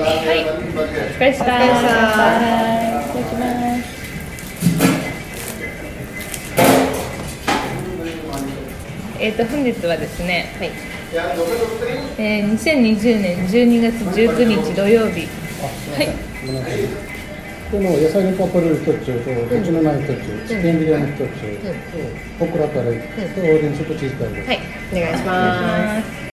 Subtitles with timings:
[0.00, 3.42] はいお疲れ様でしたいただきま
[3.82, 3.98] す。
[9.20, 10.22] えー、と本日はです。
[10.22, 10.70] ね、はい
[12.18, 16.08] えー、2020年12月19日土曜日はい
[17.72, 21.22] この野菜のパプル一つと、うちのナイ一つ、スペインビリヤニ一つ、
[22.38, 24.46] ポクラタレ、オーレンジとチーズタレ。
[24.46, 24.60] はい
[24.90, 26.27] お願いします。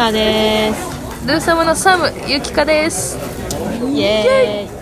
[0.00, 1.26] のドゥヒーハーです。
[1.26, 3.18] ルーサムのサムゆきかです。
[3.92, 4.80] イエーイ。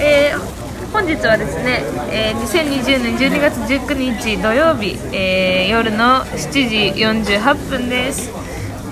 [0.00, 0.56] えー
[0.92, 8.30] 本日はですね、えー2020年12月19日土曜日、えー夜の7時48分です。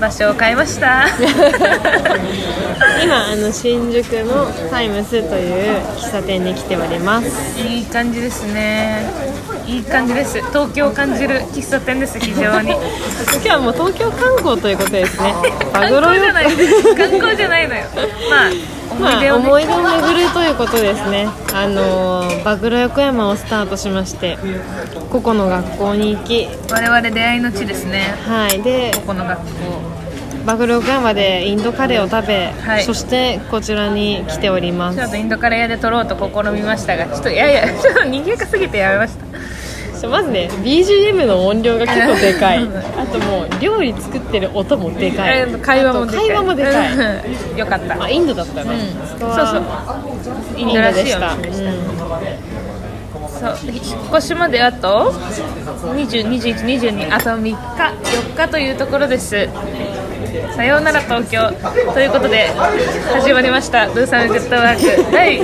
[0.01, 1.07] 場所を変えました。
[3.03, 7.61] 今あの新宿のタイムスという喫茶店に来ております。
[7.61, 9.09] いい感じですね
[9.67, 10.39] いい感じです。
[10.49, 12.73] 東京を感じる喫茶店です非常に。
[13.35, 15.35] 今日はもう東京観光ということですね。
[15.73, 16.45] マ 観光じゃない
[16.97, 17.83] 観光じゃないのよ。
[18.31, 18.51] まあ
[18.91, 21.29] 思まあい出をね、思い出を巡るということですね。
[21.55, 24.39] あのーバグロ横山をスタートしまして
[25.11, 28.15] 個々の学校に行き我々出会いの地ですね。
[28.29, 29.45] はいでここの学校。
[30.45, 32.83] バグロ横山でインドカレーを食べ、はい。
[32.85, 34.99] そしてこちらに来ております。
[34.99, 39.25] ちょっとインドカレー屋で撮ろうと試みましたがちょっといやいやちょっと賑やかすぎてやめました
[40.05, 42.59] そうまずね BGM の音量が結構でかい。
[42.59, 45.39] あともう料理作ってる音もでかい。
[45.39, 46.29] えー会話もでかい。
[46.29, 46.93] 会話もでかい。
[46.95, 47.57] うん。
[47.57, 48.03] よかった。
[48.03, 49.19] あインドだったね、うん。
[49.19, 49.47] そそう。
[49.47, 51.31] そうイインドらしいよでした、
[53.31, 53.57] そう。
[53.73, 55.13] 引っ越しまであと
[55.95, 59.49] 202122あと3日4日というところです。
[60.55, 61.51] さようなら東京。
[61.95, 62.49] ということで
[63.15, 65.13] 始まりました「ブーサムグッドワーク。
[65.13, 65.41] 第」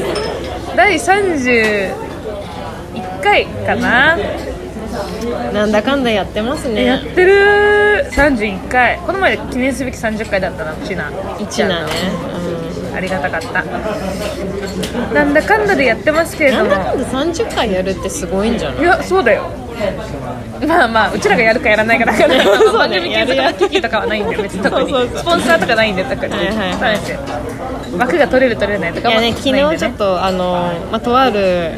[0.77, 1.93] 第31
[3.23, 4.15] 回かな。
[4.15, 4.21] うん、
[5.53, 6.85] なんだかんだやってますね。
[6.85, 8.07] やってる。
[8.13, 11.11] 31回この前記念すべき30回だったなちな。
[11.11, 11.91] 1なね、
[12.95, 13.65] ありがたかった。
[15.15, 16.83] なんだかんだでやってますけうん、なれども。
[16.83, 18.83] んだかんだ30回やるってすごいんじゃない？
[18.83, 19.51] いやそうだよ。
[20.67, 22.35] まあまあうちらがやるかやらないかだから。
[22.59, 24.89] そうね番組継続の危機とかはないんだよ別に特に。
[24.89, 26.33] スポンサーとかないんだよ特に。
[26.35, 26.99] はいはいはい。
[27.99, 31.73] 枠が取れる取れないとかいやね昨日ちょっとあの、まあ、とある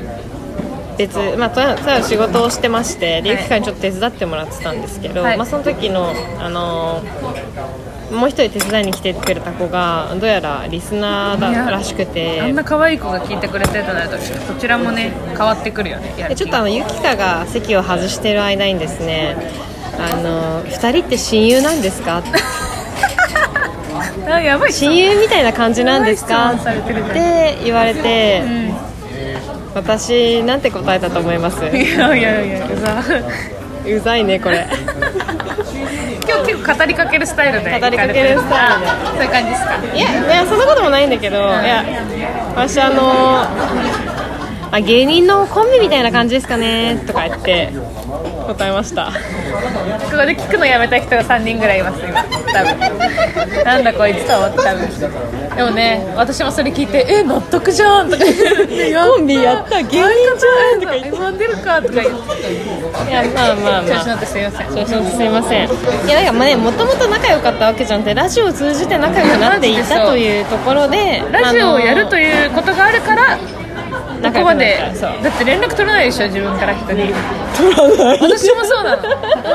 [1.06, 3.38] 別、まあ、とあとある仕事をしてましてではい。
[3.38, 5.36] ゆきかにちょっと手伝ってもらってたんですけど、はい。
[5.36, 7.02] まあ、その時のあの
[8.12, 12.42] もう一人手伝いに来てくれた子がどうやらリスナーだらしくて。
[12.42, 19.34] あんな可愛い子が聞いてくれてるとなるとそちらもね変わってくるよねちょっとあのゆきかが席を外してる間にですね
[19.98, 22.22] あの2人って親友なんですか？
[24.28, 26.52] あやばい親友みたいな感じなんですか？
[26.52, 26.58] っ
[27.14, 28.91] て言われて、うん
[29.74, 31.64] 私なんて答えたと思います？
[31.64, 33.02] いやいやいやうざ
[33.96, 34.66] うざいねこれ。
[36.28, 38.88] 今日結構語りかけるスタイルで語りかけるスタイルで。
[38.90, 39.76] あそういう感じですか？
[39.94, 41.84] いやいやそんなこともないんだけどいや
[42.54, 43.42] 私あの
[44.74, 47.70] あ芸人のコンビみたいな感じですかねとか言って
[48.42, 49.06] 答えました。
[49.06, 49.12] こ
[50.10, 52.22] こで聞くのやめた人が3人ぐらいいます今。
[52.24, 53.64] 多分。
[53.64, 55.56] なんだこいつと思って多分。
[55.56, 58.24] でもね私もそれ聞いて「え納得じゃん」とか。
[59.12, 61.10] コンビやった芸人じゃんとか言って。
[61.10, 63.10] M1 出るかとか言って。
[63.10, 63.98] いやまあまあまあ。
[63.98, 64.66] 調子乗ってすいません。
[64.68, 65.68] 調子乗ってすいません。
[65.68, 73.38] いやなんかまあねもともと仲良かったわけじゃんってラジオを通じて仲良くなっていたというところでラジオをやるとういうことがあるから
[74.22, 74.78] ここまで。
[74.78, 77.12] だって連絡取らないでしょ自分から人に。
[77.56, 78.20] 取らない。
[78.20, 79.02] 私もそうなの。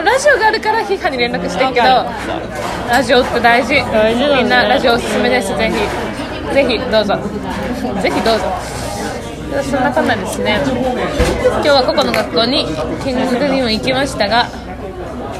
[0.03, 1.85] ラジオがあるから批判に連絡してるけど
[2.89, 3.73] ラジオって大事。
[3.73, 5.55] みんなラジオおすすめです。
[5.57, 7.15] ぜひぜひどうぞ。
[8.01, 8.45] ぜひどうぞ。
[9.63, 10.59] そんなこんなですね。
[10.65, 12.65] 今日は個々の学校に
[13.05, 14.47] 見学にも行きましたが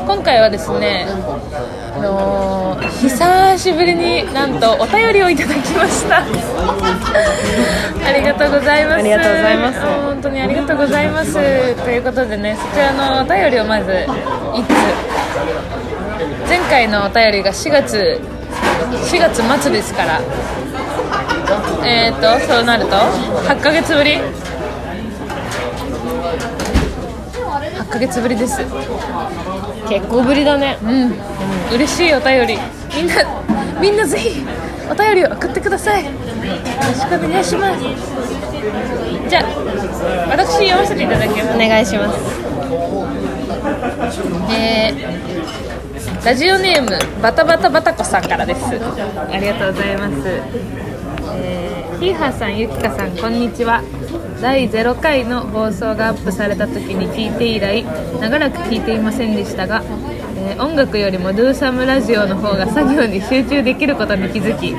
[0.07, 1.06] 今回はですね
[1.94, 6.18] あのー久しぶりになんとお便りをいただきました。
[8.07, 8.95] ありがとうございます。
[8.95, 9.80] ありがとうございます。
[9.80, 11.33] 本当にありがとうございます。
[11.33, 14.07] ということでねそちらのお便りをまず1つ？
[16.50, 18.21] 前回のお便りが4月
[18.92, 20.21] 4月末ですから。
[21.86, 24.19] えっ、ー、とそうなると8ヶ月ぶり
[27.36, 28.62] ？8ヶ月ぶりです
[29.89, 30.78] 結構ぶりだね。
[30.84, 31.13] うん、
[31.75, 32.57] 嬉しいお便り。
[32.95, 33.16] みんな
[33.81, 34.45] みんなぜひ
[34.89, 36.06] お便りを送ってください。
[36.06, 37.84] よろしくお願いします。
[39.30, 39.44] じゃあ
[40.30, 41.56] 私読ませていただきます。
[41.56, 42.19] お願いします。
[44.54, 45.18] えー
[46.25, 46.89] ラジオネーム
[47.22, 48.66] バタバタバタコさんからです。
[48.66, 50.13] ありがとうございます。
[51.36, 53.81] えー、ヒーハーさんゆきかさんこんにちは
[54.42, 57.84] 第0回の放送がアップされた時に聞いて以来
[58.22, 59.84] 長らく聞いていませんでしたが、
[60.48, 64.74] えー音楽よりも Do Some ラジオの方が作業に集中できることに気づき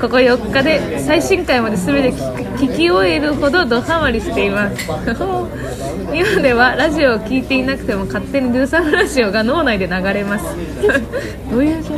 [0.00, 2.12] ここ4日で最新回まで全て
[2.56, 4.86] 聞き終えるほどドハマりしています。
[6.12, 10.44] 今ではラジオを聞いていなくても勝手に Do Some ラジオが脳内で流れます。
[11.50, 11.90] どういう状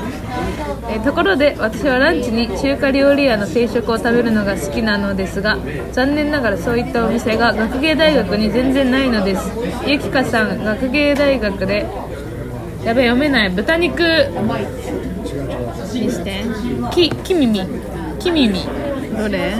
[0.90, 5.56] えーところで私はランチに中華料理屋の定食を食べるのが好きなのですが
[5.92, 9.50] 残念ながらそういったお店が学芸大学に全然ないのです。
[9.86, 11.86] ゆきかさん学芸大学で
[12.84, 13.50] やべ読めない。
[13.50, 14.02] 豚肉。
[15.94, 16.44] にして。
[16.92, 17.60] ききみみ。
[18.18, 18.60] きみみ。
[19.16, 19.54] どれ？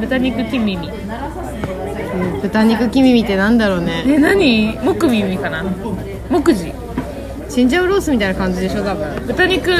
[0.00, 0.90] 豚肉きみみ。
[2.42, 4.04] 豚肉黄耳ってなんだろうね。
[4.06, 4.76] え何？
[4.78, 5.64] 木耳かな？
[6.30, 6.72] 木地
[7.48, 9.26] チンジャオロースみたいな感じでしょ多分。
[9.26, 9.72] 豚肉。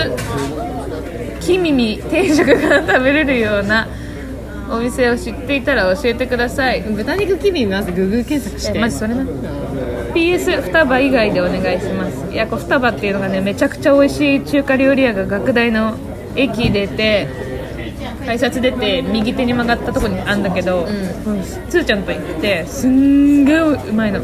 [1.40, 3.86] 黄耳定食が食べれるような。
[4.70, 6.82] お店を知っていたら教えてください。
[6.82, 9.24] 豚肉黄耳まずグーグル検索しえてマジそれな
[10.14, 12.32] PS 双葉以外でお願いします。
[12.32, 15.96] いやこう双葉っていうのがねめちゃくちゃ美味しい中華料理屋が学大の
[16.36, 17.28] 駅出て
[18.24, 21.42] 改札出て右手に曲がったところにあるんだけど、うん。
[21.68, 24.20] つーちゃんと行ってすんげえうまいの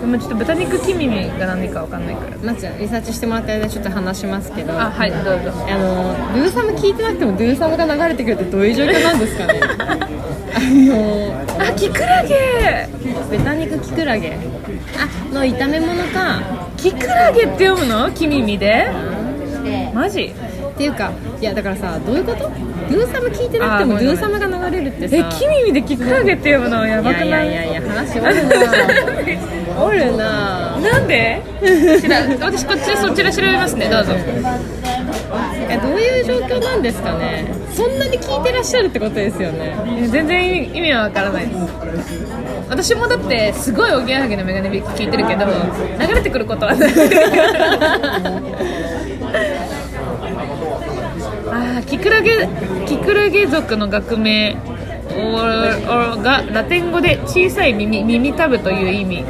[0.00, 2.36] でもちょっと豚肉黄耳が何かわかんないから。
[2.42, 4.72] まずリサーチしてもらった間ちょっと話しますけど。
[4.80, 5.32] あはいどうぞ。
[5.68, 9.60] あのドゥーサム聞いてなくてもドゥーサムが流れてくるってどういう状況なんですかね。
[10.54, 12.88] あのあキクラゲ。
[13.30, 14.36] 豚肉キクラゲ。
[15.30, 16.40] あの炒め物か。
[16.76, 18.10] キクラゲって読むの？
[18.12, 18.88] 黄耳で。
[19.94, 20.32] マジ？
[20.68, 21.10] っていうか
[21.40, 22.38] いやだからさどういうこと？
[22.40, 25.16] ドゥーサム聞いてなくてもドゥーサムが流れるってさ。
[25.16, 27.48] え黄耳でキクラゲって読むのやばくない？
[27.50, 28.56] いやいやいや話おるな。
[29.84, 30.76] おるな。
[30.80, 31.40] なんで？
[32.40, 33.88] 私こっちでそちら調べますね。
[33.88, 34.12] どうぞ。
[35.68, 37.46] えどういう状況なんですかね？
[37.72, 39.76] そんなに聞いてらっしゃるってことですよね。
[40.02, 41.58] え全然意味はわからないです。
[42.70, 46.90] 私もだってすごいおぎやはぎのメガネビ聞いてるけど流れてくることはない
[51.50, 52.48] あーキクラゲ
[52.86, 54.54] キクラゲ族の学名
[56.22, 59.24] がラテン語で小さい耳耳たぶという意味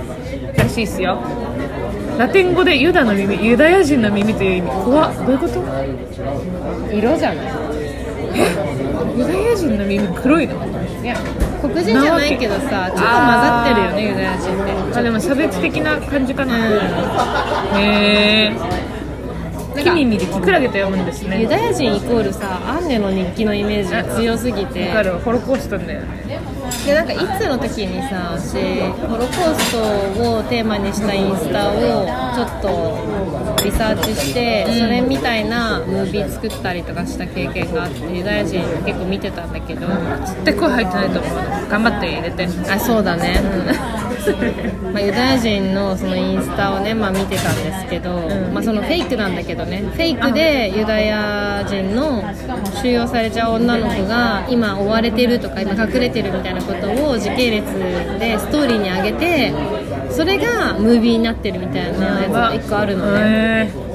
[0.57, 1.23] らしいですよ。
[2.19, 4.71] ラテン語でユダの耳ユダヤ人の耳という意味。
[4.85, 5.15] 怖っ。
[5.15, 5.63] どういうこと？
[6.93, 7.47] 色じゃない。
[9.17, 10.55] ユダヤ人の耳黒いの？
[11.03, 11.17] いや
[11.63, 14.99] 黒人じゃないけどさちょっと混ざってるよねユダヤ人って。
[14.99, 16.57] あでも差別的な感じかな、
[17.79, 18.53] へえ
[19.83, 21.41] キミミでキクラゲと読むんですね。
[21.43, 24.89] ユダヤ人イコールさアンネの日記のイメージが強すぎて。
[24.89, 26.41] わかるホロコーストだよね。
[26.85, 41.69] でなんかいつの時にさ私ホロコーストをテーマにしたインスタをちょっとリサーチして、それみたいなムービー作ったりとかした経験があってユダヤ人結構見てたんだけど、絶対声入ってないと思う。
[41.69, 42.49] 頑張って入れて。
[42.71, 43.41] あそうだね、
[44.93, 48.53] まあ、ユダヤ人のそのインスタをね、まあ、見てたんですけど、ん。
[48.53, 49.79] まあ、そのフェイクなんだけどね。
[49.79, 52.23] フェイクでユダヤ人の
[52.83, 57.65] 収容されちゃう女の子が今追われてるとか今隠れてるみたいなことを時系列
[58.19, 59.53] でストーリーに上げて
[60.11, 63.89] それがムービーになってるみたいなやつが1個あるのねへえ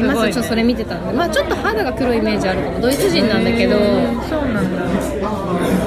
[0.00, 2.80] まずちょっとそれ見てたんで、まあ、ちょっと肌が黒いイメージあるかも。
[2.80, 3.76] ドイツ人なんだけど。
[3.76, 5.85] そうなんだ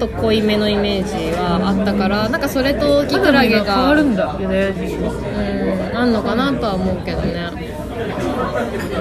[0.00, 4.36] と濃いめのイメージはあったからなんかそれとキクラゲ肌の色変わるがんだ。
[4.40, 5.02] ユダヤ人う
[5.92, 7.48] んあんのかなとは思うけどね。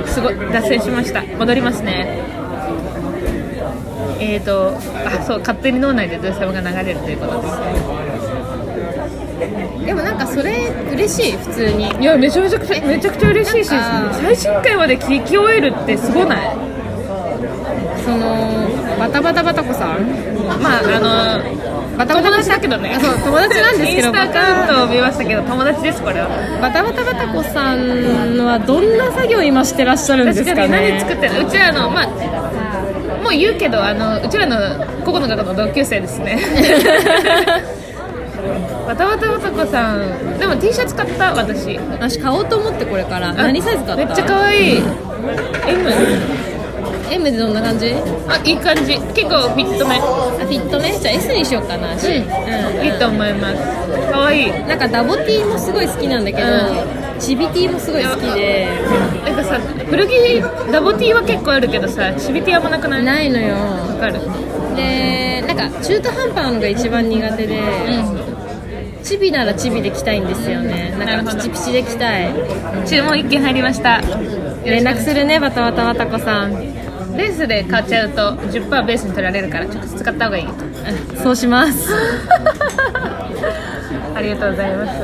[0.05, 1.23] すごい脱線しました。
[1.23, 2.19] 戻りますね。
[4.19, 4.75] えーと
[5.07, 7.53] あそう勝手に脳内でドゥーサムが流れるということです
[9.85, 11.89] でもなんかそれ嬉しい普通に。
[12.01, 16.39] いやめちゃめちゃくちゃめちゃくちゃ嬉しいし最新回まで聞き終えるってすごない？
[18.03, 18.67] その
[18.99, 20.05] バタバタバタコさん？
[20.61, 22.95] まああのバタバタ友達だけどね。
[22.95, 26.27] あそう友達なんですけどインスタアカウントを見ましたけど友達ですこれは。
[26.61, 27.79] バタバタバタコさん
[28.45, 32.07] はどんな作業今してらっしゃるんですか確かに何ね作ってるうちらのまあ
[33.23, 34.55] もう言うけどあのうちらの
[35.05, 36.39] ここの学の同級生ですね。
[38.87, 41.77] バタバタバタコさんでも T シャツ買った私。
[41.77, 43.33] 私買おうと思ってこれから。
[43.33, 44.05] 何サイズ買った？
[44.07, 44.77] めっちゃ可愛い。
[44.77, 44.83] M
[47.11, 47.93] M でどんな感じ？
[48.27, 48.97] あいい感じ。
[49.13, 54.11] 結構フィットめあフィットねじゃあ S にしようかな、うん、いいと思います。
[54.11, 54.47] かわい。
[54.47, 56.47] いなんかダボティーもすごい好きなんだけど、
[57.19, 58.67] チビティーもすごい好きで。
[59.25, 63.03] なんかさ古着ダボティーは結構あるけどさチビティーあんまなくない？
[63.03, 63.55] ないのよ。
[63.55, 64.19] わかる。
[64.75, 67.59] でなんか中途半端なのが一番苦手で、
[69.03, 70.95] チビならチビで着たいんですよね。
[70.97, 72.33] なんかピチピチで着たい。
[72.87, 74.01] 注文一件入りました。
[74.63, 76.78] 連絡するねバタバタバタコさん
[77.19, 80.47] レースで買っちゃうと10%ベースに取られるから直接使った方がいい。
[81.21, 81.93] そうします。
[84.15, 84.99] ありがとうございます。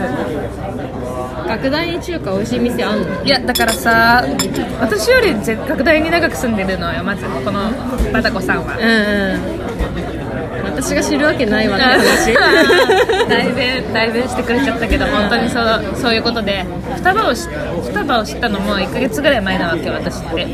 [1.47, 3.23] 学大に中華美味しい店あんの？
[3.23, 4.25] いやだからさ
[4.79, 7.69] 私より絶学大に長く住んでるのよまずこの
[8.11, 8.75] バタコさんは。
[8.77, 9.65] うんうん。
[10.75, 12.33] 私が知るわけないわ って話。
[13.29, 16.65] 代弁代弁してくれちゃったけど本当にそうそういうことで。
[16.97, 17.47] 双葉をし
[17.83, 20.47] 双葉を知ったのも1ヶ月ぐらい前なわけ私って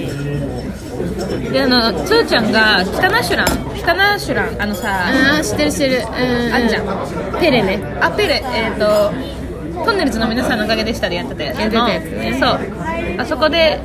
[1.51, 3.47] であのつーちゃんが北ナシュラン。
[3.75, 4.61] 北ナシュラン。
[4.61, 5.95] あのさああ知ってる知ってる。
[5.97, 7.39] うんあんじゃん。
[7.39, 7.79] ペレね。
[8.01, 8.43] あペレ。
[8.53, 9.11] えっ、と
[9.85, 13.21] トンネルズの皆さんのおかげでしたでやってたやつのやってたやつねそう。
[13.21, 13.79] あそこで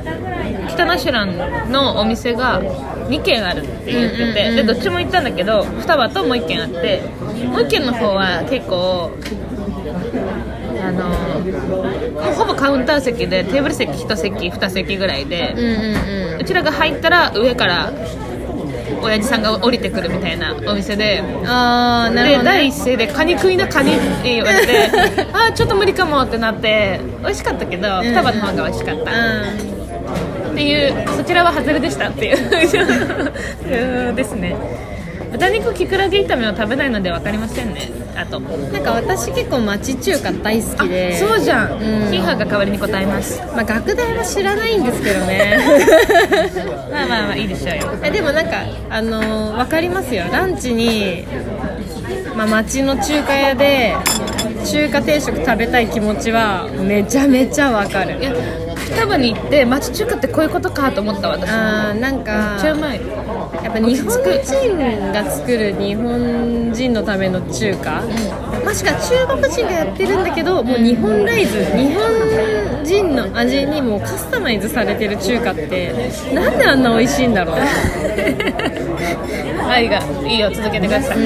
[0.69, 2.61] 北ナシュランのお店が
[3.09, 7.01] 2軒あるって言ってて、でどっちも行ったんだけど双葉ともう1軒あって
[7.45, 9.11] もう1軒の方は結構
[10.83, 11.09] あの
[12.35, 16.23] ほぼカウンター席でテーブル席1席2席ぐらいでうん、うんうん。
[16.23, 17.91] うちらが入ったら上から
[19.01, 24.89] 親父さんが降りてくるみたいなお店でああなるほど、で第ね、一声で「カニ食いなカニ」って言われて
[25.33, 28.05] あーちょっと無理かもってなって美味しかったけどん。
[28.05, 29.11] 双葉の方が美味しかった。
[29.11, 32.37] っていうそちらは外れでしたっていう。
[34.09, 34.55] うんですね
[35.31, 37.91] 豚肉きくらげ炒めを食べないので分かりませんね。
[38.15, 38.39] あと。
[38.39, 41.17] うんなんか私結構町中華大好きで。
[41.17, 42.11] そうじゃん、うん。
[42.11, 43.39] ヒーハーが代わりに答えます。
[43.53, 45.59] まあ学大は知らないんですけどね。
[46.91, 47.91] まあまあまあいいでしょうよ。
[48.03, 50.25] えでもなんかあのー、分かりますよ。
[50.31, 51.25] ランチに、
[52.35, 53.95] まあ、町の中華屋で
[54.65, 58.19] 中華定食食べたい気持ちはめちゃめちゃ分かる。
[58.19, 58.33] いや
[58.89, 61.55] 双葉に行って町中華ってこういうことかと思った私も。
[61.55, 63.01] あーなんかめっちゃうまい。
[63.63, 68.01] やっぱ日本人が作る日本人のための中華、
[68.63, 75.93] もしくは中国人がやってるんだけどもう日本ライズ日本人の味にもうカスタマイズされてる中華って
[76.33, 77.57] なんであんな美味しいんだろう？
[79.69, 81.17] 愛がいいよ続けてください、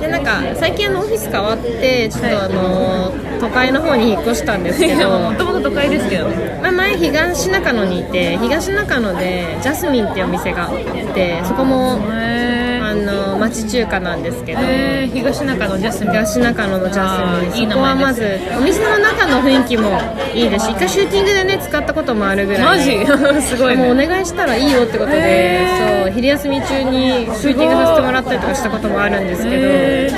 [0.00, 14.60] でなんか最近あのオフィス変わってちょっとあの都会の方に引っ越したんですけいやどもともと都会ですけどねまあ、前東中野にいて東中野でジャスミンっていうお店があってそこもへあの町中華なんですけど。
[14.62, 16.12] えー、東中野ジャスミン。
[16.12, 17.70] 東中野のジャスミン。
[17.70, 20.00] そこはまずお店の中の雰囲気も
[20.34, 22.62] いいですし一回シューティングでね使ったこともあるぐらい。
[22.62, 23.42] マジ？
[23.46, 25.66] すごいもうおね願いしたらいいよってことで
[26.04, 30.16] そう昼休み中にシューティングさせてもらったりとかしたこともあるんですけど、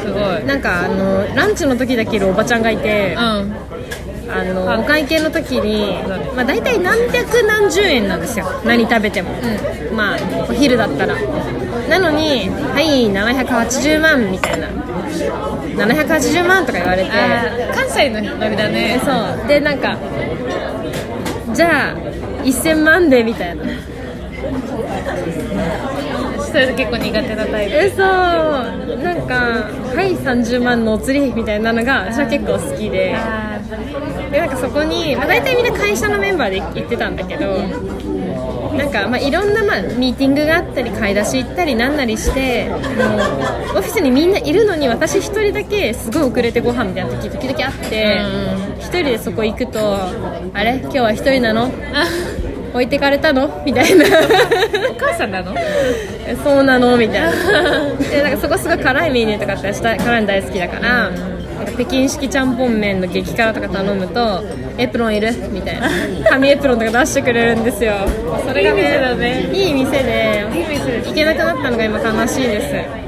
[0.00, 0.44] すごい。
[0.44, 3.54] なんかあのランチの時だけいるおばちゃんがいて、うん
[4.34, 6.02] あのお会計の時に、
[6.34, 8.46] まあ、大体何百何十円なんですよ。
[8.64, 9.30] 何食べても、
[9.94, 10.16] まあ
[10.48, 11.16] お昼だったら。
[11.88, 14.68] なのに「はい780万」みたいな。
[14.68, 17.10] 780万とか言われて。
[17.74, 19.00] 関西のノリだね。
[19.04, 19.48] そう。
[19.48, 19.96] でなんか
[21.52, 23.64] じゃあ1000万でみたいな。
[26.50, 27.74] それで結構苦手なタイプ。
[27.74, 28.06] えそう
[29.02, 29.34] なんか
[29.94, 33.14] 「はい30万のお釣り」みたいなのが私は結構好きで。
[33.14, 33.51] あ
[34.30, 37.58] でなんかそこに、まあ、大体みんな会社のメンバーで行ってたんだけど
[38.76, 42.82] なんかまあいろんなまあミーティングがあったり買い出し行ったりなんなりしてもうオ
[43.82, 48.20] フィスにみんないるのに私一人だけすごい遅れてご飯みたいな時時々あって
[48.78, 49.96] 一人でそこ行くと
[50.54, 50.78] 「あれ？
[50.80, 51.70] 今日は一人なの？
[52.72, 54.06] 置いてかれたの?」みたいな。
[54.06, 55.54] お母さんなの？
[55.54, 56.96] えそうなの？
[56.96, 57.30] みたいな。
[57.96, 61.31] でなんかそこすごい辛いメニューとかあったらした辛いの大好きだからなんか
[61.66, 64.42] 北京式ちゃんぽん麺の激辛とか頼むと
[64.78, 65.88] エプロンいるみたいな。
[66.28, 67.94] 紙エプロンとか出してくれるんですよ。
[68.46, 70.44] それがいい店だねいい店で
[71.06, 73.02] 行けなくなったのが今悲しいです。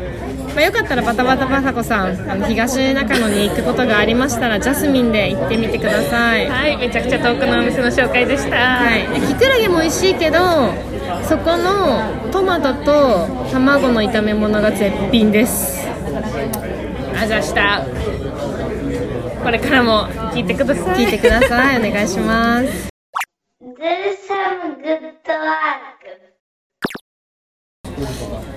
[0.54, 6.48] まあ、よかったらバタバタバタコさんあの東中野に行くことがありましたらジャスミンで行ってみてください。
[6.48, 8.56] はいめちゃくちゃ遠くのお店の紹介でした。
[8.56, 10.38] はい、でキクラゲも美味しいけど
[11.28, 15.82] そこのトマトと卵の炒め物が絶品です。
[17.20, 17.84] あざした
[19.44, 20.96] これからも聞いてください。
[21.04, 21.76] 聞いてください。
[21.76, 22.88] お願いします。
[23.60, 23.68] Do
[24.26, 25.44] some good work.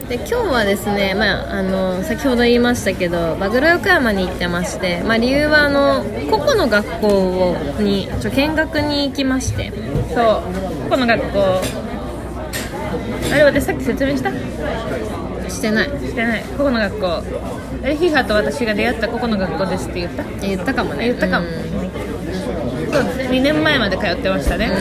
[0.07, 7.07] で今日はですね、まあ、あの先ほど言いましたけどマグロ横山に行ってまして、まあ、理由はあの個々の学校
[7.51, 9.69] をにちょ見学に行きまして。
[9.69, 9.83] そう。
[10.85, 11.61] ここの学校。
[13.33, 14.31] あれ私さっき説明した？
[15.49, 15.87] してない。
[15.87, 16.43] してない。
[16.57, 17.07] ここの学校。
[17.07, 17.23] あ
[17.85, 20.23] れヒーハーと私が出会ったここの学校ですって言った？
[20.41, 21.05] 言ったかもね。
[21.05, 21.45] 言ったかも。
[21.45, 21.53] うん。
[22.91, 23.01] そう。
[23.29, 24.71] 2年前まで通ってましたね、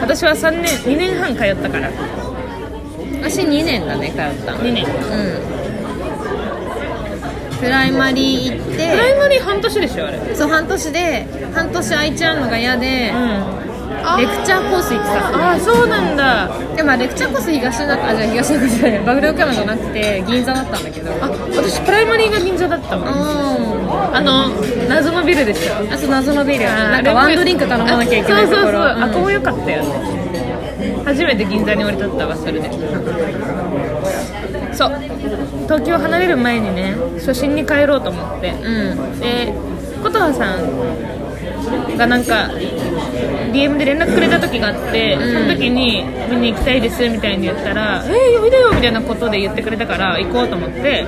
[0.00, 1.90] 私は3年2年半通ったから。
[3.22, 4.84] 私2年だね通った2年。
[4.84, 4.92] うん。
[7.60, 10.16] プライマリー行って、プライマリー半年でしょあれ。
[10.18, 13.12] うんそう半年で半年空いちゃうのが嫌で、
[14.18, 16.48] レクチャーコース行ってたああそうなんだ。
[16.76, 21.10] でもまあレクチャーコース東中あじゃあ東中じゃない馬喰横山じゃなくて銀座だったんだけど。
[21.12, 24.48] あ私プライマリーが銀座だったもんああの
[24.88, 26.64] 謎のビルでしょあそう謎のビル。
[26.64, 28.62] なんかワンドリンク頼まなきゃいけないところ。
[28.62, 29.12] そうそうそう、あうん。
[29.12, 29.84] ここも良かったよ
[31.04, 32.70] 初めて銀座に降り立ったわそれで。
[34.72, 34.92] そう。
[35.64, 38.50] 東京離れる前にね初心に帰ろうと思って。
[38.50, 39.20] うん。
[39.20, 39.52] で
[40.02, 41.21] 琴葉さん
[41.96, 42.50] がなんか
[43.52, 51.06] DM で連絡くれた時があって、その時に見に行きたいですみたいに言ったら「えー、呼びだよ」みたいなことで言ってくれたから行こうと思って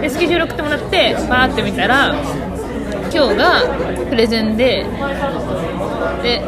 [0.00, 2.14] でスケジュール送ってもらってバーって見たら
[3.12, 3.62] 今日が
[4.08, 4.86] プレゼンで
[6.22, 6.42] で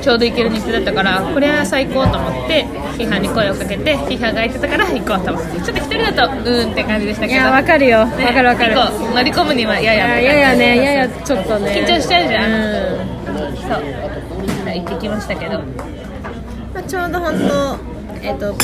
[0.00, 2.66] ちょうど行ける日程だったからこれは最高と思って
[2.96, 7.32] ヒハに声をかけてヒハが空いてたから行こうと思ってちょっと一人だとうーんって感じでしたけど。
[7.32, 7.98] いやわかるよ。
[8.00, 8.74] わねかるわかる。
[8.74, 10.76] 乗り込むにはやいややややね。
[10.76, 11.72] ややちょっとね。
[11.72, 12.52] 緊張しちゃうじゃん。
[12.52, 12.56] う
[13.52, 13.56] ん。
[13.56, 14.00] そう。
[14.72, 15.58] 行ってきましたけど。
[16.72, 17.78] まあ、ちょうど本当
[18.22, 18.54] えっと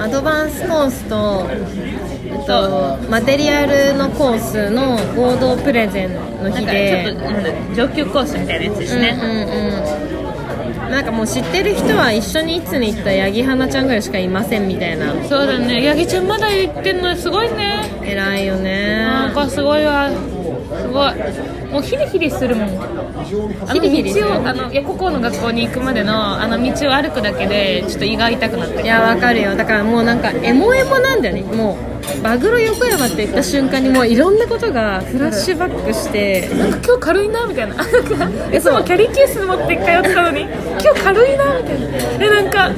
[0.00, 10.23] アドバンスコースと、えっと、マテリアルのコースの合同プレゼンの日なんかちょでっとなんだ上級コースみたいなやつですね、うんうんうん
[10.94, 15.12] なんかもう知ってる人は一緒にいつに行った八木花ちゃんぐらいしかいませんみたいな。
[15.24, 15.84] そうだね。
[15.88, 17.90] 八木ちゃんまだ言ってんのすごいね。
[18.04, 18.98] 偉いよね。
[18.98, 20.08] なんかすごいわ。
[20.08, 21.12] すごい
[21.74, 22.68] もうヒリヒリするもん。
[22.68, 24.26] あのヒリヒリする。
[24.26, 29.56] 道をあのいやここの学校に行くまでのあの道を歩くだけでちょっと胃が痛くなっていやわかるよ。
[29.56, 31.42] だからもうなんかエモエモなんだよね。
[31.42, 31.76] も
[32.18, 36.48] うマグロ横山って言った瞬間にもういろんなことがフラッシュバックして。
[36.54, 37.74] なんか今日軽いなみたいな。
[38.56, 40.42] いつもキャリーケース持って通ってたのに。
[40.42, 41.86] 今日軽いなみたいな。
[42.20, 42.70] えなんか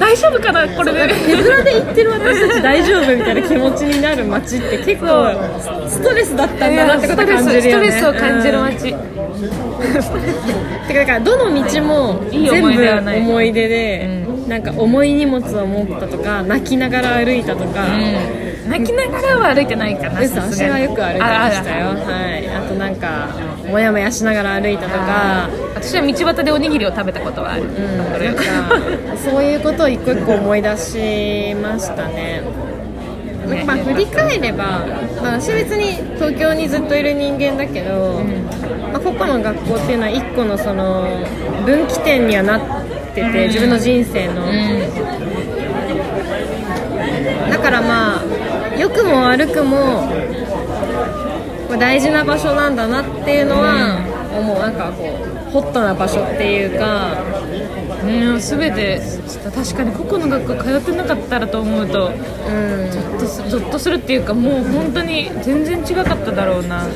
[0.00, 1.14] 大丈夫かなこれで。
[1.14, 5.32] 手ぶらで行ってる私たち大丈夫みたいな気持ちになる街って結構
[5.88, 7.92] ストレスだったんだなってことを感じるよね
[8.30, 8.82] 感じるうん街、
[10.88, 12.68] てかだからどの道も全部
[13.18, 17.98] 思い出でなんか重い荷物を持ったとか泣きながら歩いたとか、う
[18.66, 21.86] ん、泣きながらは歩いてないかな私はよく歩いてましたよ。
[21.88, 22.48] はい。
[22.48, 23.28] あとなんか
[23.70, 25.48] モヤモヤしながら歩いたとか。
[25.84, 32.42] 私は道端でおにぎりを食べたことはある、うんなんかそういうことを一個一個思い出しましたね
[33.66, 34.86] まあ、振り返れば、
[35.22, 38.22] まあ、私別に東京にずっといる人間だけど、
[38.92, 41.06] まあ、個々の学校っていうのは一個のその
[41.64, 42.60] 分岐点にはなっ
[43.14, 44.46] てて自分の人生の、
[47.50, 48.22] だからまあ
[48.78, 50.08] 良くも悪くも
[51.78, 54.04] 大事な場所なんだなっていうのは
[54.36, 54.58] 思う。
[54.58, 57.22] なんかこうホットな場所っていうか
[58.04, 62.90] ね全てちょっと確かに個々の学校通ってなかったらと思うとうん。
[62.90, 66.86] ゾッとすゾッとするっていうかもう本当に全然違かっただろうな。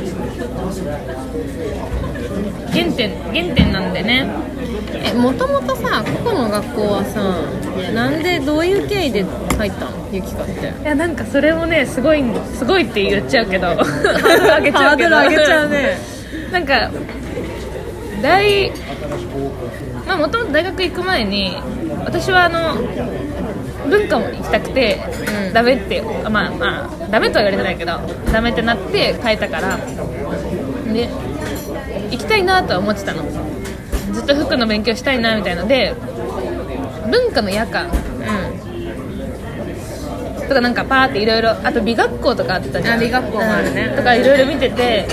[2.72, 4.28] 原点原点なんでね。
[4.92, 9.24] えもともとさ個々の学校はさなんでどういう経緯で
[9.56, 10.08] 入ったの？
[10.12, 10.52] ゆきかって。
[10.82, 12.22] いやなんかそれもねすごい
[12.54, 15.16] すごいって言っちゃうけどハードル上げちゃうけど。
[15.16, 15.98] ハードル上げちゃうね。
[16.52, 16.90] なんか
[18.22, 18.72] 大
[20.08, 21.54] まあもともと大学行く前に
[22.04, 22.74] 私はあの
[23.88, 24.98] 文化も行きたくて、
[25.46, 25.52] うん。
[25.52, 27.98] ダメってあまあまあダメとは言われてないけど
[28.32, 29.76] ダメってなって変えたから。
[30.92, 31.08] で
[32.10, 33.24] 行きたいなとは思ってたの。
[34.12, 35.94] ずっと服の勉強したいなみたいので
[37.10, 37.88] 文化の夜間
[40.48, 42.98] とかなんかパーっていろいろあと美学校とかあったじゃん。
[42.98, 43.88] あ美学校もあるね。
[43.90, 45.06] うんとかいろいろ見てて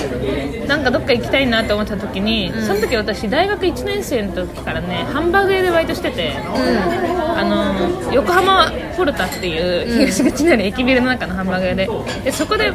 [0.67, 2.53] なんかどっか行きたいなと思った時に、ん。
[2.65, 11.89] その時私大学1年生の時からねハンバーグ屋でバイトしてて、あの横浜ポルタっていう東口にある駅ビルの中のハンバーグ屋で。
[12.23, 12.71] でそこで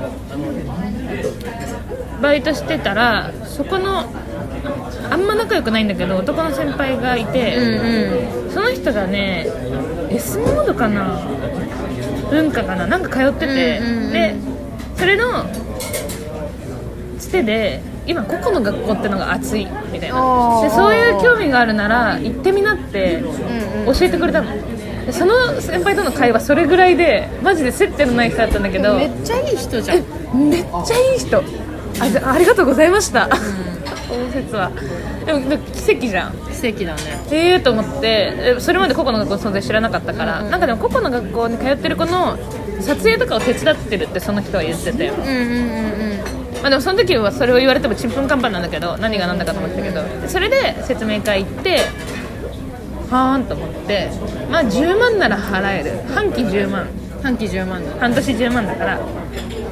[2.21, 4.05] バイトしてたらそこの
[5.11, 8.51] あんま仲良くないんだけど男の先輩がいて、うんうん。
[8.51, 9.47] その人がね
[10.11, 11.21] S モードかな
[12.31, 12.87] 文化かな？
[12.87, 14.13] なんか通ってて、うんうんうん。
[14.13, 14.35] で
[14.97, 15.47] それの
[17.19, 20.63] つてで今個々の学校ってのが熱いみたいな。
[20.63, 23.27] でそういう興味があるなら行ってみなってう
[23.85, 23.95] んうん。
[23.95, 24.51] 教えてくれたの。
[25.07, 28.97] でその先輩との会話それぐらいでマジで接点のない人だったんだけど。
[28.97, 30.51] めっちゃいい人じゃん。
[30.51, 31.43] めっちゃいい人。
[31.99, 33.37] ああありがとうございました、こ
[34.17, 34.71] の説は。
[35.25, 36.33] でも奇跡じゃん。
[36.53, 37.01] 素敵だね。
[37.31, 38.35] ええー、と思って。
[38.39, 42.39] えそれまで個々の学校の存在知らなかったから、なんかでも個々の学校に通ってる子の
[42.81, 46.19] 撮影とかを手伝ってるってその人は言ってて、うんうんうん
[46.63, 50.03] まあ、でもその時はそれを言われてもちんぷんかんぱんなんだけど何が何だかと思ってたけど。
[50.03, 51.79] でそれで説明会行って
[53.11, 54.11] はーんと思って。
[54.51, 56.15] まあ10万なら払える。
[56.15, 56.83] 半期10万。
[56.83, 59.01] うん半期10万だ半年10万だから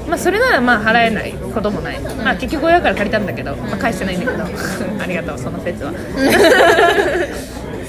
[0.08, 4.44] まあそれならまあ払えないこともない、まあ結局親から借りたんだけど、まあ、返してないんだけど。
[4.44, 5.92] ありがとうその説は。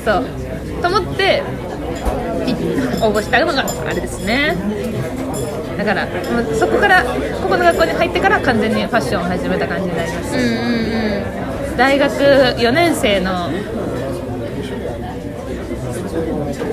[0.06, 0.26] そう。
[0.82, 1.44] と思って
[2.48, 2.52] い
[3.02, 4.56] 応募したのがあれですね。
[5.78, 6.08] だから
[6.58, 10.50] そこからここの学校に入ってから完全にファッションを始めた感じになります、うんうん
[11.72, 11.78] うん。
[11.78, 13.50] 大学4年生の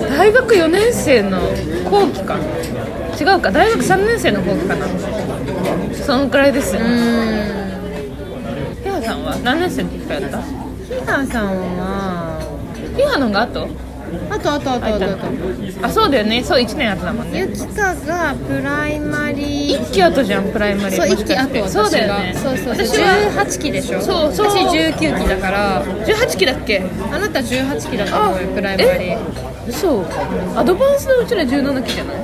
[0.09, 1.39] 大学4年生の
[1.89, 2.37] 後期か。
[3.19, 3.49] 違うか。
[3.51, 4.85] 大学3年生の後期かな
[5.93, 6.81] そのくらいですよ。
[6.81, 6.87] ひ
[8.89, 10.41] はさんは何年生の時からやった？
[10.41, 10.47] ひ
[11.05, 12.39] はさんは
[12.95, 13.67] ひはのが後？
[14.29, 15.27] あとあとあとあとあと
[15.81, 16.41] あそうだよね。
[16.41, 17.39] そう1年後だもんね。
[17.41, 19.81] ゆきかがプライマリー。
[19.81, 20.97] 1期後じゃんプライマリー。
[20.97, 21.59] そう1期もしかして。
[21.59, 22.33] あとそうだよね。
[22.33, 22.73] そうそう。
[22.73, 24.01] 私は18期でしょ？
[24.01, 24.47] そうそう。
[24.47, 25.83] 私19期だから。
[25.85, 26.85] 18期だっけ？
[27.11, 29.71] あなた18期だと思うよプライマリー。
[29.73, 30.05] そう
[30.55, 32.17] アドバンスのうちら17期じゃない？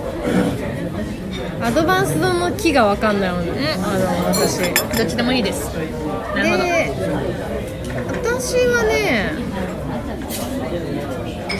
[1.63, 4.57] アドバンスドの期が分かんないもんね、あの私。
[4.57, 5.73] でどっちでもいいです。
[6.35, 6.63] なるほど。
[8.33, 9.31] 私はね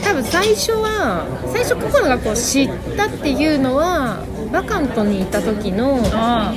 [0.04, 4.18] 多分最初は最初ここの学校を知ったっていうのは
[4.52, 6.54] バカントにいた時のあ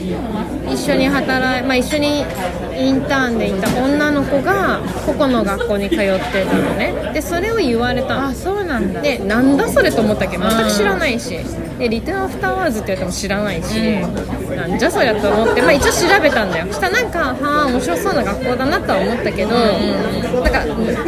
[0.69, 2.25] 一緒に働い、まあ、一緒に
[2.77, 7.13] インターンでいた女の子がここの学校に通ってたのね。
[7.15, 8.25] でそれを言われたの。
[8.27, 9.01] あそうなんだ。
[9.01, 10.39] でなんだそれと思ったけ？
[10.39, 11.39] ど全く知らないし。
[11.79, 14.01] でリトルアフターワーズって言われても知らないし、
[14.57, 16.73] なんじゃそりゃと思って、まあ、一応調べたんだよ。
[16.73, 20.65] したらなんかはあ面白そうな学校だなとは思ったけど、なんか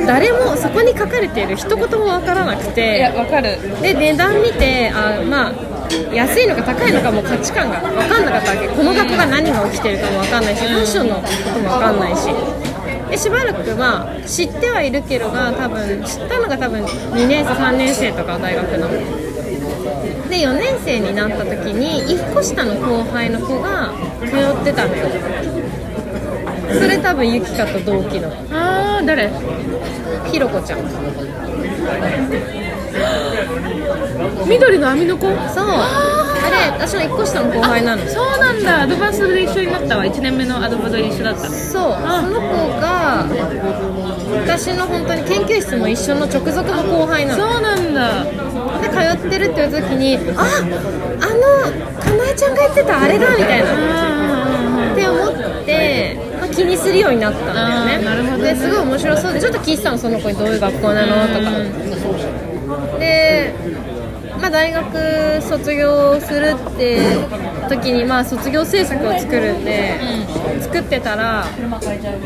[0.07, 3.57] 誰もそこに書かれている一言もわからなくいやてわかる。
[3.81, 5.53] で値段見てあまあ
[6.13, 8.69] 安いのか高いのかも価値観が分かんなかったわけ。
[8.69, 12.29] この学校が何が起きてるかも分かんないしファッションのことも分かんないし
[13.11, 18.89] でしばらくまあ知ってはいるけどが多分知ったのが多分2年生3年生とか大学の。
[20.29, 25.09] で4年生になった時に1個下の後輩の子が通ってたのよ。
[26.69, 28.31] それ多分ゆきかと同期の。
[28.53, 29.31] ああ誰？
[30.31, 30.81] ひろこちゃん
[34.47, 35.35] 緑の網の子そう。
[36.41, 38.07] あれ私の1個下の後輩なの。
[38.07, 38.83] そうなんだ。
[38.83, 40.05] アドバンスで一緒になったわ。
[40.05, 41.41] 1年目のアドバンスで一緒だった。
[41.49, 41.93] そう。
[41.95, 43.27] その子が
[44.47, 47.53] 私の本当に研究室も一緒の直属の後輩なの。
[47.53, 48.25] そうなんだ。
[48.81, 54.93] で通ってるっていう時にああのかなえちゃんが言ってたあれだみたいな。
[54.93, 58.05] って思って、まあ、気にするようになったんだよね。
[58.05, 58.55] なるほどね。
[58.55, 61.27] ですごい面白そうでちょっと聞いてたのその子にどういう学校なの？
[61.29, 62.48] とか
[62.99, 63.55] で、
[64.41, 67.01] まあ、大学卒業するって
[67.69, 69.99] 時に、まあ、卒業制作を作るんで、
[70.61, 71.45] 作ってたら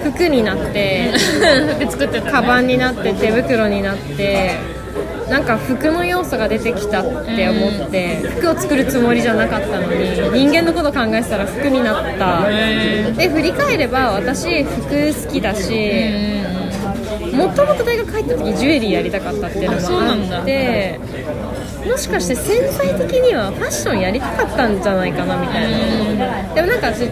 [0.02, 1.12] 服になって
[1.78, 4.50] で作ってた、ね、カバンになって手袋になって
[5.28, 12.46] なんか服の要素が出てきたって思って服を作るつもりじゃなかったのに人間のこと考えてたら服になった。
[13.16, 15.70] で振り返れば私服好きだし
[17.32, 20.00] もともと大学入った時ジュエリーやりたかったっていうのも
[20.36, 21.00] あって
[21.86, 25.70] もしかして潜在的にはファッションやりたかったんじゃないかなみたい
[26.18, 26.54] な。
[26.54, 27.08] でもなんかち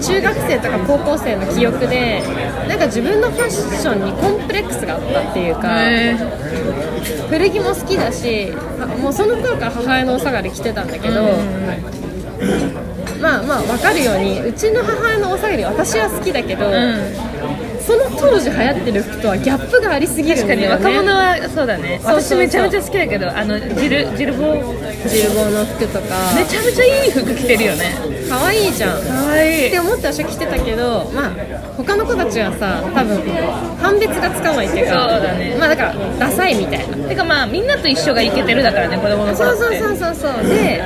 [0.00, 2.22] 中学生とか高校生の記憶で
[2.68, 5.68] なんか自分のファッションにコンプレックスがあったっていうか
[7.28, 8.52] 古着も好きだし
[9.00, 11.22] もうその頃から母親のお下がり着てたんだけど、
[13.20, 16.66] まあまあ分かるようにうちの母親のお下がり私は好きだけど、
[17.90, 21.98] その当時流行ってる服とはギャップがありすぎるん確かにだよね若者はそうだね。
[22.00, 22.38] そうそうそう。
[22.38, 25.08] 私めちゃめちゃ好きだけどあのジルジルボー。
[25.08, 26.14] ジルボーの服とか。
[26.36, 27.96] めちゃめちゃいい服着てるよね。
[28.28, 29.02] 可愛いじゃん。
[29.02, 29.66] かわい。
[29.66, 31.30] って思って私は着てたけどまあ
[31.76, 33.18] 他の子たちはさ多分
[33.82, 35.56] 判別がつかないっていうかそうだね。
[35.58, 37.08] まあだからダサいみたいな。
[37.08, 40.46] てかまあみんなと一緒がイケてるだからね子供のそうそう頃ってそうそうそう。
[40.46, 40.82] で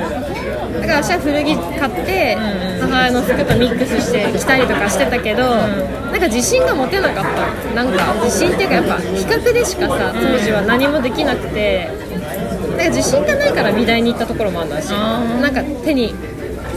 [0.74, 2.36] だから私は古着買って
[2.80, 7.74] 母親の服とミックスして着たりとかしてたけど、なんか自信が持てなかった。
[7.74, 11.90] なんか自信っていうかやっぱ比較でしかさ当時は何もできなくて
[12.70, 16.14] なんか自信がないから美大に行ったところもあったしなんか手に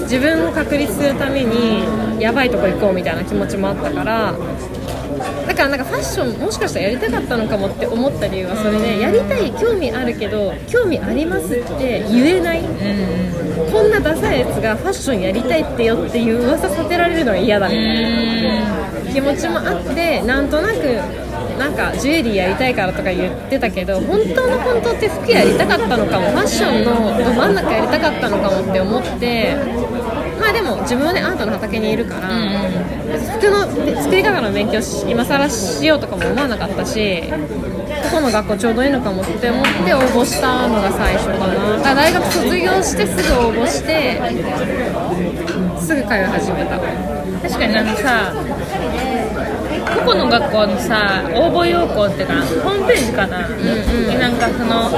[0.02, 4.34] 自分を確立するためにやばいとこ行こうみたいな気持ちもあったから
[5.48, 12.62] だからなんかファッションもしかしたらやりたかったのかもって思った理由はそれでやりたい興味あるけど興味ありますって言えない、
[13.72, 18.78] こんなダサいやつがファッションやりたいってよっていう噂させられるのが嫌だみたいな。
[19.18, 20.78] 気持ちもあってなんとなく
[21.58, 30.07] なんかジュエリーやりたいからとか言ってたけど本当の本当って服やりたかったのかもファッションのど真ん中やりたかったのかもって思ってま
[30.50, 32.30] あでも自分はねアートの畑にいるから、
[33.38, 33.68] 服の
[34.02, 37.38] 作り方の勉強し今更しようとかも思わなかったしこ
[38.14, 41.78] この学校ちょうどいいのかもって思って応募したのが最初かな。
[41.78, 44.22] だから大学卒業してすぐ応募して
[45.80, 46.80] すぐ通い始めた。
[47.42, 48.34] 確かになんかさ
[49.96, 54.92] 個々の学校のさ応募要項っていうかホームページかな、になんかその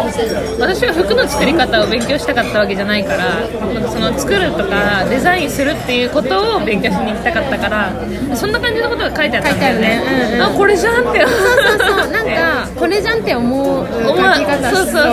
[0.59, 3.47] 私は服の作り方を勉強したかったわけじゃないから
[3.89, 7.91] その作るとかデザインするっていうことを勉強しに行きたかったから
[8.35, 9.99] そんな感じのことが書いてあったんだよね。
[9.99, 10.43] 書いてあるねうんうん。
[10.43, 14.85] あこれじゃんってそうそうなんかこれじゃんって思う書き方そう。
[14.85, 15.03] そうそう、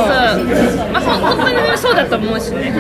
[0.93, 1.03] まあ、
[1.37, 2.73] 本当にそうだと思うしね。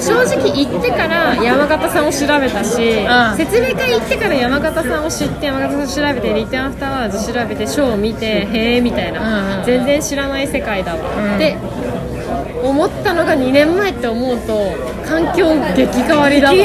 [0.00, 3.36] 正直行ってから山形さんを調べたし、うん。
[3.36, 11.38] 説明会行ってから山形さんを知って山形さんを調べてリターンアフターワーズ調べてショーを見てへえみたいな、うんうん全然知らない世界だわ、うん。
[11.38, 11.56] で
[12.62, 14.72] 思ったのが2年前って思うと
[15.06, 16.18] 環境激変。
[16.18, 16.64] わりだわ激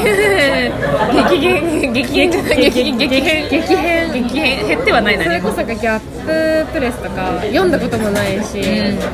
[1.39, 2.37] 変激変激
[2.69, 5.23] 変激変激変減ってはないな。
[5.23, 8.67] それこそがギャッププレスとか読んだこともないし、フ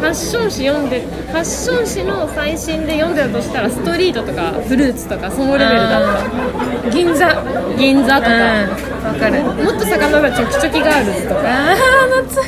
[0.04, 6.89] ァッション誌読んでファッション誌の最新で読んでたとしたらストリートとかフルーツとかそのレベルだった。
[6.89, 7.43] 銀座。
[7.78, 9.43] 銀座とか、わかる。
[9.63, 11.41] もっと遡ればチョキチョキガールズとか。
[11.43, 11.78] ああ
[12.24, 12.39] 夏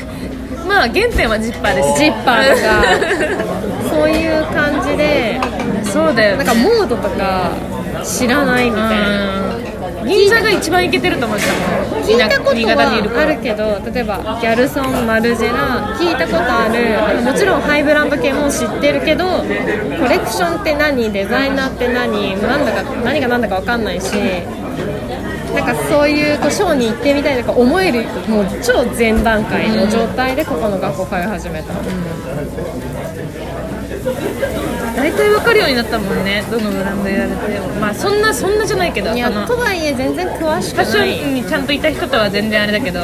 [0.67, 1.99] まあ原点はジッパーです。
[1.99, 3.45] ジッパーとか。
[3.89, 5.39] そういう感じで
[5.85, 7.51] そうだよ、ね、なんかモードとか
[8.03, 9.47] 知らないみたいな。
[9.59, 9.64] うん
[10.05, 19.43] 銀座が一番イケてると思ってたもん聞いたことはあるけど例えばギャルソンマルジェラ聞いたことあるもちろんハイブランド系も知ってるけどコ
[20.07, 24.13] レクションって何デザイナーって何なんだか何が何だか分かんないし
[25.55, 31.73] なんかそういうこうショーに行ってみたいとか思えるもう超前段階の状態でここの学校通い始めた、
[35.05, 36.43] 大体分かるようになったもんね。
[36.49, 37.67] どのブランドやられても。
[37.79, 42.99] まあそんなそんなじゃないけどいやとはいえ全然詳しくファッションにちゃんといた人とは全然あれだけど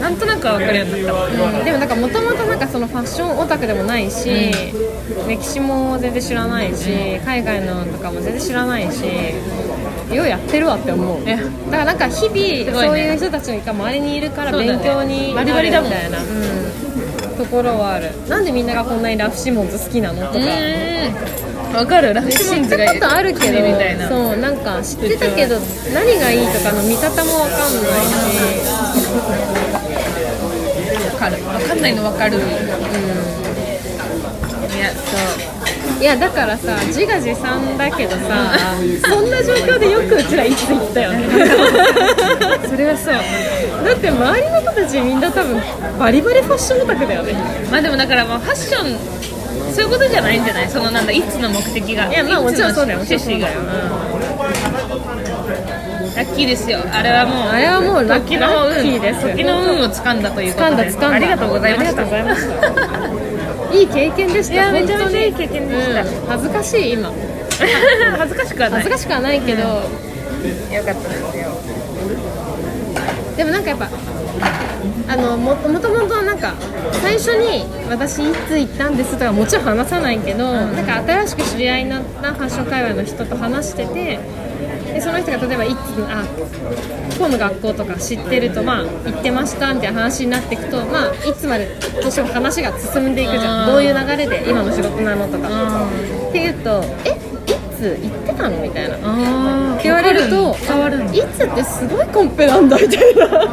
[0.00, 4.50] なんとなくは分かるようになったもんうんでもなんかもともとなんかそのファッションオタクでもないし、
[5.28, 9.04] 歴史も全然知らないし、海外のとかも全然知らないし
[10.14, 11.24] ようやってるわって思う。
[11.24, 15.90] ねだからなんか日々そういう人たちが周りにいるから勉強になるバリバリだもん。
[15.90, 16.65] みたいな、うん、
[17.36, 18.10] ところはある。
[18.28, 20.26] なんでみんながこんなにラフシモンズ好きなの？
[20.26, 21.12] とか、うーん。
[21.72, 22.14] 分かる？
[22.14, 23.60] ラフシモンズが知ったことあるけど。
[23.66, 25.58] みたいなそうなんか知ってたけど
[25.92, 27.76] 何がいいとかの見方もわかんないし。
[31.10, 31.36] 分かる。
[31.36, 32.38] 分かんないの分かる。
[32.38, 33.45] うん
[36.00, 38.18] いやだからさ自画自賛だけどさ
[39.08, 41.26] そんな状況でよくうちらいつ行ったよね。
[42.68, 43.14] それはそう。
[43.84, 45.60] だって周りの人たちみんな多分
[45.98, 47.34] バリバリファッションオタクだよね。
[47.70, 48.96] まあでもだからまあファッション
[49.74, 50.68] そういうことじゃないんじゃない？
[50.68, 52.04] そのなんだいつの目的が。
[52.06, 53.48] いやまあもちろんそうだよ趣旨が。
[53.48, 53.54] よ、
[56.16, 56.78] ラッキーですよ。
[56.92, 58.74] あれはもうあれはもうラッキー時の運。
[58.74, 61.08] ラッキーです時の運を掴んだということ掴んでだ掴んだ。
[61.16, 62.02] ありがとうございました
[63.72, 64.54] いいい経験でした。
[64.54, 66.02] いやめちゃめちゃいい経験でした。
[66.02, 66.08] うん。
[66.28, 67.12] 恥ずかしい今。
[68.18, 68.82] 恥ずかしくはない。
[68.82, 71.48] 恥ずかしくはないけど、よかったですよ。
[73.36, 73.88] でもなんかやっぱ
[75.08, 76.54] あのももともとなんか
[77.02, 84.18] 最初に私いつ行ったんですとかもちろん話さないけど、なんか新しく知り合いになったファッション界隈の人と話してて
[84.96, 85.76] でその人が例えばいつ
[86.08, 86.24] あ
[87.18, 91.66] ここの学校とか知ってるとまあ行ってましたみたいな話になっていくとまあいつまで
[92.00, 93.66] どうしても話が進んでいくじゃん。
[93.66, 95.86] どういう流れで今の仕事なのとか。
[96.28, 97.14] っていうとえい
[97.76, 98.96] つ行ってたのみたいな。
[99.02, 103.46] あって言われると変わるいつってすごいコンペなんだみたいな。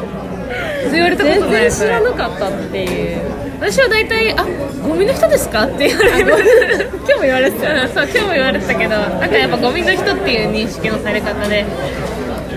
[0.92, 3.22] 言われたこと全ない然知らなかったっていう
[3.64, 4.46] 私は大体「あ
[4.86, 6.90] ゴミの人ですか?」って言われる。
[7.08, 7.70] 今日も言われてた。
[7.74, 11.66] ようんそう今日も言われてたけどなんかやっぱゴミの人っていう認識のされ方で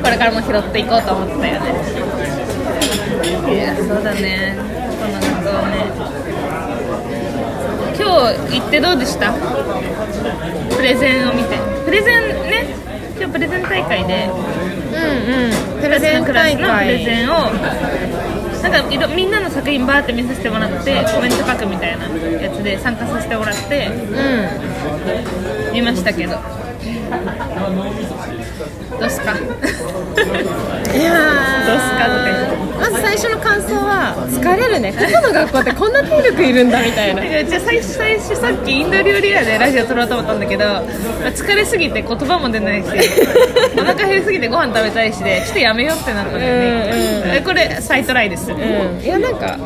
[0.02, 1.60] これからも拾っていこうと思ってたよね。
[3.54, 4.56] いやそうだね。
[5.00, 5.76] この学校ね。
[7.98, 8.04] 今
[8.50, 9.32] 日行ってどうでした？
[10.76, 11.56] プレゼンを見て。
[11.84, 12.18] プレゼン
[12.50, 12.66] ね。
[13.18, 14.28] 今日プレゼン大会で。
[14.92, 15.00] うん
[15.76, 15.82] うん。
[15.82, 17.50] プレゼン大のプレゼ会ンを
[18.62, 22.04] なんかいろみんなの作品バーって見させてもらってコメント書くみたいな
[22.40, 26.36] やつで参加させてもらってうん見ましたけど。
[28.98, 29.32] どうすか？
[29.32, 29.46] いやど
[31.74, 32.06] うすか？
[32.06, 34.92] ーまず最初の感想は疲れるね。
[34.92, 37.22] ここの学校ってこんな体力いるんだみたいな。
[37.44, 40.82] じゃあ最初最初さっきインド料理屋でラジオ撮ろうと思ったんだけど、まあ
[41.30, 42.88] 疲れすぎて言葉も出ないし
[43.78, 48.58] お腹減りすぎてご飯食べたいしでちょっとやめようってなったんだよね、うんこれ再トライです、うん。
[49.02, 49.58] いやなんか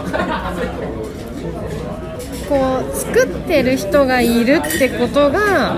[2.48, 5.76] こう作ってる人がいるってことが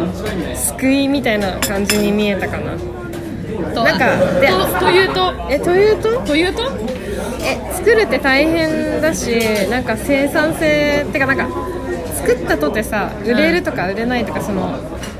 [0.54, 2.72] 救いみたいな感じに見えたかな。
[3.74, 5.34] となんかでとというと？
[5.50, 6.18] えというと？
[6.20, 6.62] というと？
[7.42, 9.30] え作るって大変だし
[9.68, 11.48] なんか生産性ってかなんか
[12.14, 14.78] 作ったとてさ売れるとか売れないとかその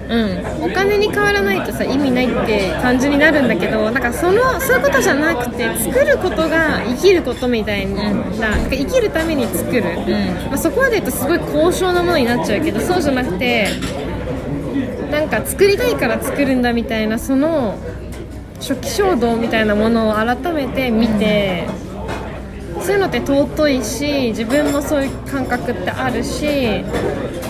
[0.08, 0.62] うん。
[0.62, 9.82] お金に変わらないとさ意味ないって感じになるんだけどなんかそのそういうことじゃなくて作ることが生きることみたいな,、なんか生きるために作る、
[10.48, 13.68] まあ、そこまで言うとすごい高尚なものになっちゃうけどそうじゃなくて
[15.10, 17.78] なんか作りたいから作るんだみたいなその
[18.60, 21.66] 初期衝動みたいなものを改めて見て。
[22.82, 26.82] そういうのって尊いし自分もそういう感覚ってあるし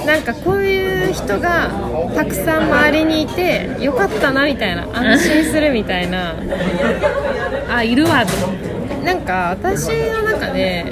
[0.07, 1.71] なんかこういう人が
[2.15, 6.35] たくさん周りにいてよかったなみたいな安心するみたいな
[7.75, 8.25] あいるわ。
[8.27, 8.33] と
[9.05, 10.85] なんか私の中で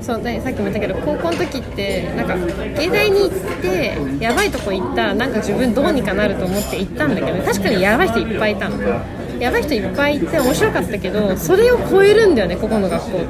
[0.00, 2.36] そうねさっきも言ったけど高校の時ってなんか
[2.78, 8.78] 芸大に行ってやばいとこ行ったらなんか自分どうにかなると思って行ったんだけど確かにやばい人いっぱいいたの
[9.38, 13.26] やばい人いっぱいいて面白かったけどそれを超えるんだよねここの学校って。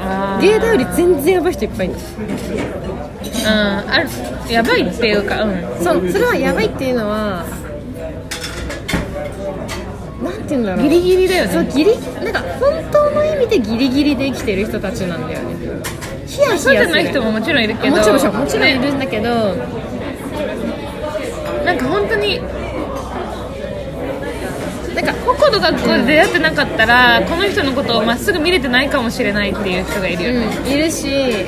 [0.00, 2.00] あ芸大より全然やばい人いっぱいいるの
[2.92, 4.08] うんある
[4.52, 5.62] やばいっていうかうん。
[5.82, 7.44] そうそれはやばいっていうのは
[10.22, 10.82] なんて言うんだろう。
[10.84, 11.52] ギリギリだよね。
[11.52, 15.56] そうギリなんか本当の意味でギリギリで生きてる人たちなんだよね。
[16.26, 17.96] ヒヤヒヤすそうるじゃない人ももちろんいるけど。
[17.96, 19.54] もちろんもちろんいねるんだけど、
[21.64, 22.40] なんか本当に
[25.04, 31.44] なんか個々の学校で出会ってなかったら、この人のことをまっすぐ見れてないかもしれないっていう人がいるよね、うん、いるし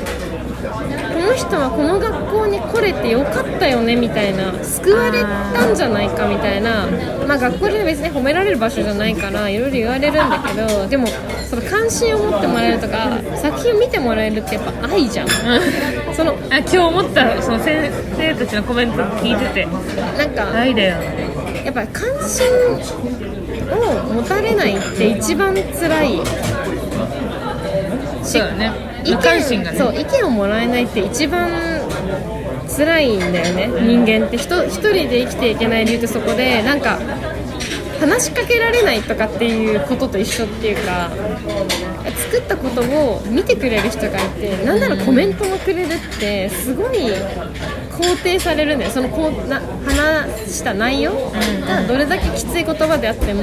[0.65, 6.87] この人はこの学校に来れてよかったよねみたいな救われたんじゃないかみたいな
[7.27, 11.07] まあ学校で別に褒められる場所じゃないからいろいろ言われるんだけどでも
[11.49, 15.29] その関心を持ってもらえるとか作品を見てもらえるってやっぱ愛じゃん。
[16.15, 19.67] そのあ今日思ったその先生たちのコメント聞いてて。
[19.67, 20.97] なんか愛だよ。
[21.65, 23.34] やっぱり関心
[23.73, 26.21] を持たれないって一番辛い。
[28.23, 28.73] そうだね。
[29.05, 31.51] 意無関心がねそう意見をもらえないって一番
[32.75, 33.69] 辛いんだよね。
[33.83, 34.39] 人間って。
[34.39, 36.99] 人一人で生きていけない理由ってそこでなんか
[38.01, 41.11] 話しかけられないとかっていうことと一緒っていうか
[42.31, 47.13] 作ったことを見てくれる人がいてなんならコメントもくれるってすごい
[47.99, 51.13] 肯定されるんだよそのこうな話した内容
[51.67, 53.43] がどれだけきつい言葉であっても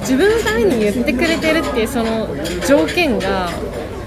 [0.00, 2.28] 自分のために言ってくれてるっていうその
[2.66, 3.50] 条件が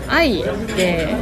[0.08, 0.44] 愛
[0.76, 1.16] で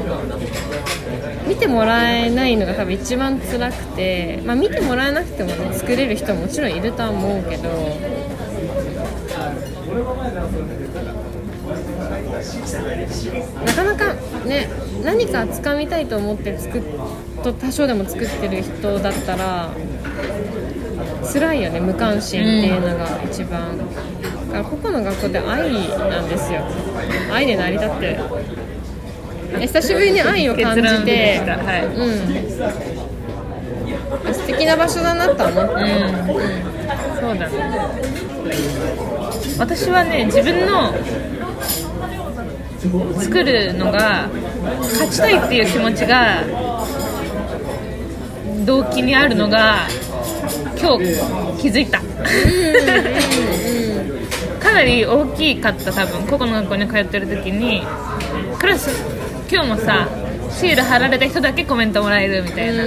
[1.47, 7.69] 見てもらえないのが多分一番辛くて、まあ、見てもらえなくても、ね、作れる人ももちろんいるとは思うけど
[13.65, 14.13] なかなか
[14.45, 14.69] ね
[15.03, 16.81] 何か掴みたいと思って作っ
[17.43, 19.69] と多少でも作ってる人だったら
[21.31, 23.85] 辛いよね無関心っていうのが一番、だ
[24.51, 25.71] から個々の学校って愛
[26.09, 26.61] なんですよ。
[27.31, 28.19] 愛で成り立って。
[29.59, 31.85] 久しぶりに愛を感じてはい。
[31.85, 32.03] う
[34.29, 34.33] ん。
[34.33, 35.77] 素敵な場所だなとは思った、
[37.19, 37.53] そうだね。
[39.57, 40.93] 私はね自分の
[43.19, 44.29] 作るのが
[44.81, 46.43] 勝ちたいっていう気持ちが
[48.67, 49.87] 動機にあるのが
[50.79, 51.05] 今日
[51.59, 51.99] 気づいた。
[54.59, 56.27] かなり大きかった多分。
[56.27, 57.81] 個々の学校に通ってる時に。
[58.59, 58.89] クラス
[59.49, 60.09] 今日もさ
[60.51, 62.83] シール貼られた人だけコメントもらえるみたいな、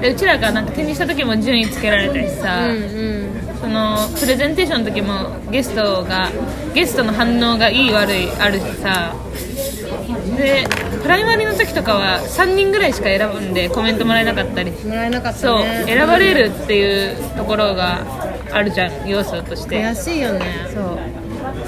[0.00, 3.30] でうちらがなんか展示した時も順位つけられたしさ、うんうん。
[3.60, 6.28] そのプレゼンテーションの時もゲストが
[6.74, 9.14] ゲストの反応がいい悪いあるしさ
[10.36, 10.66] で
[11.02, 14.70] プライマリの時とかは3人ぐらいしか選ぶんでコメントもらえなかったり。
[14.70, 18.00] もらえなかったそうね選ばれるっていうところが
[18.52, 19.82] あるじゃん要素として。
[19.82, 20.40] 悔しいよね。
[20.72, 20.98] そう。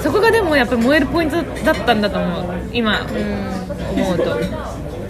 [0.01, 2.43] そこがでもやっぱり燃えるポイントだったんだと思う。
[2.71, 3.05] 今
[3.95, 4.39] 思うと。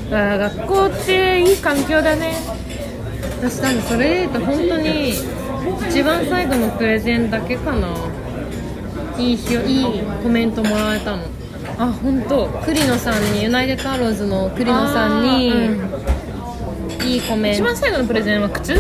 [0.10, 2.34] 学校っていい環境だね。
[3.42, 5.14] 私多分それで言うと本当に
[5.90, 7.88] 一番最後のプレゼンだけかな。
[9.18, 11.24] いいひいいコメントもらえたの
[11.78, 12.48] あ本当。
[12.66, 17.60] 栗野さんにユナイテッドアローズの栗野さんにあーいいコメント。
[17.60, 18.80] 一番最後のプレゼンは靴も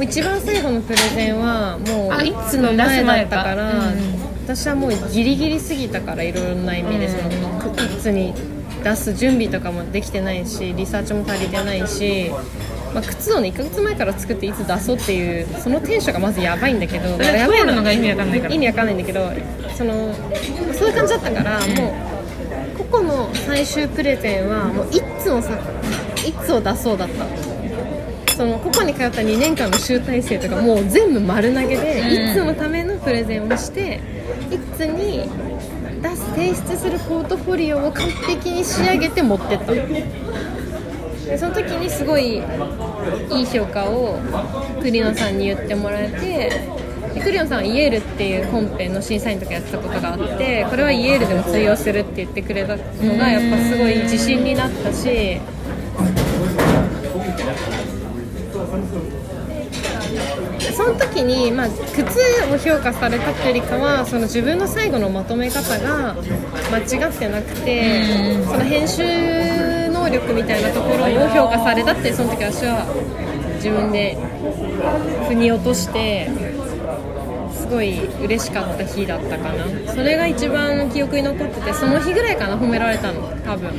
[0.00, 4.24] 一番最後のプレゼンはもうあいつの前だったから、うん。
[4.44, 8.34] 私はもうギリギリすぎたからいろんな意味でそのいつに
[8.82, 12.30] 出す準備とかもできてないしリサーチも足りてないし、
[12.94, 18.54] まあ、靴をね1ヶ月前から作っていつ出そうっていうそのテンションがまずやばいんだけどそれ作るのが意味わかんないから。
[18.54, 19.32] 意味わかんないんだけど
[19.76, 20.14] その
[20.72, 21.94] そういう感じだったからも
[22.80, 25.58] う個々の最終プレゼンはもういつをさ
[26.24, 27.26] いつを出そうだった。
[28.34, 32.32] その個々に通った2年間の集大成とかもう全部丸投げで、うん。
[32.32, 34.00] いつのためのプレゼンをして
[34.50, 35.28] いつに
[36.02, 39.72] 出す提出するポートフォリオを完璧に仕上げて持ってった
[41.26, 44.18] でその時にすごいいい評価を
[44.80, 46.50] クリノさんに言ってもらえて
[47.14, 55.40] でクリノさんはイエールっていうコンペの審査員とかやってたことがあってこれはイエールでも通用するって言ってくれたのがやっぱすごい自信になったし
[60.72, 62.18] その時に、まあ、靴
[62.52, 66.14] を評価されたっていうよりかはその自分の最後のまとめ方が
[66.70, 72.84] 間違ってなくてその編集能力みたいなところを評価されたってその時私は
[73.56, 74.16] 自分で
[75.28, 76.30] 腑に落として
[77.52, 79.92] すごい嬉しかった日だったかな。
[79.92, 83.22] それが一番記憶に残っててその日ぐらいかな褒められたの。
[83.44, 83.70] 多分。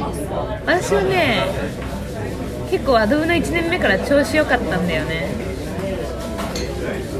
[0.66, 1.46] 私はね
[2.72, 5.45] 結構アドブの1年目から調子良かったんだよね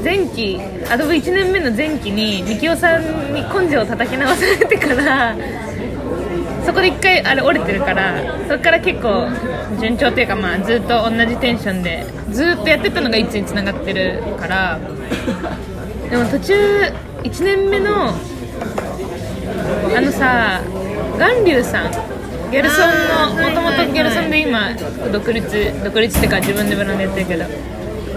[0.06, 5.34] 前期アドブ1年目の前期にみきおさんに根性を叩き直されてから
[6.64, 9.26] そこで1回あれ折れてるからそこから結構
[9.80, 16.54] 順調というか、まあ、ずっと同じテンションでずっとやってたのが1につながってるからでも途中
[17.24, 18.14] 1年目のあ
[20.00, 20.62] のさ
[21.18, 21.90] 巌流さん
[22.52, 24.72] ギャルソンのもともとギャルソンで今
[25.10, 27.44] 独立独立っていうか自分でブランドやってるけど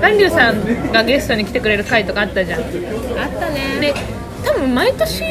[0.02, 2.62] 巌流さんがゲストに来てくれる回とかあったじゃん。
[2.62, 2.68] あっ
[3.39, 3.80] たね。
[3.80, 3.93] で
[4.45, 5.24] 多分毎年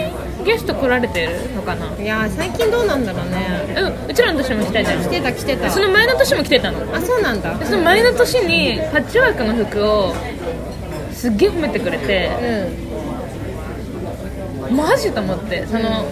[0.45, 1.87] ゲスト来られてるのかな。
[2.01, 3.75] いやー最近どうなんだろうね。
[3.77, 5.03] うんうちらの年も来たじゃん。
[5.03, 5.71] 来てた来てた。
[5.71, 6.95] その前の年も来てたの。
[6.95, 7.55] あそうなんだ。
[7.55, 10.15] でその前の年にパッチワークの服を
[11.13, 12.31] すっげえ褒めてくれて。
[12.71, 12.89] うん。
[14.77, 16.05] マジと思ってその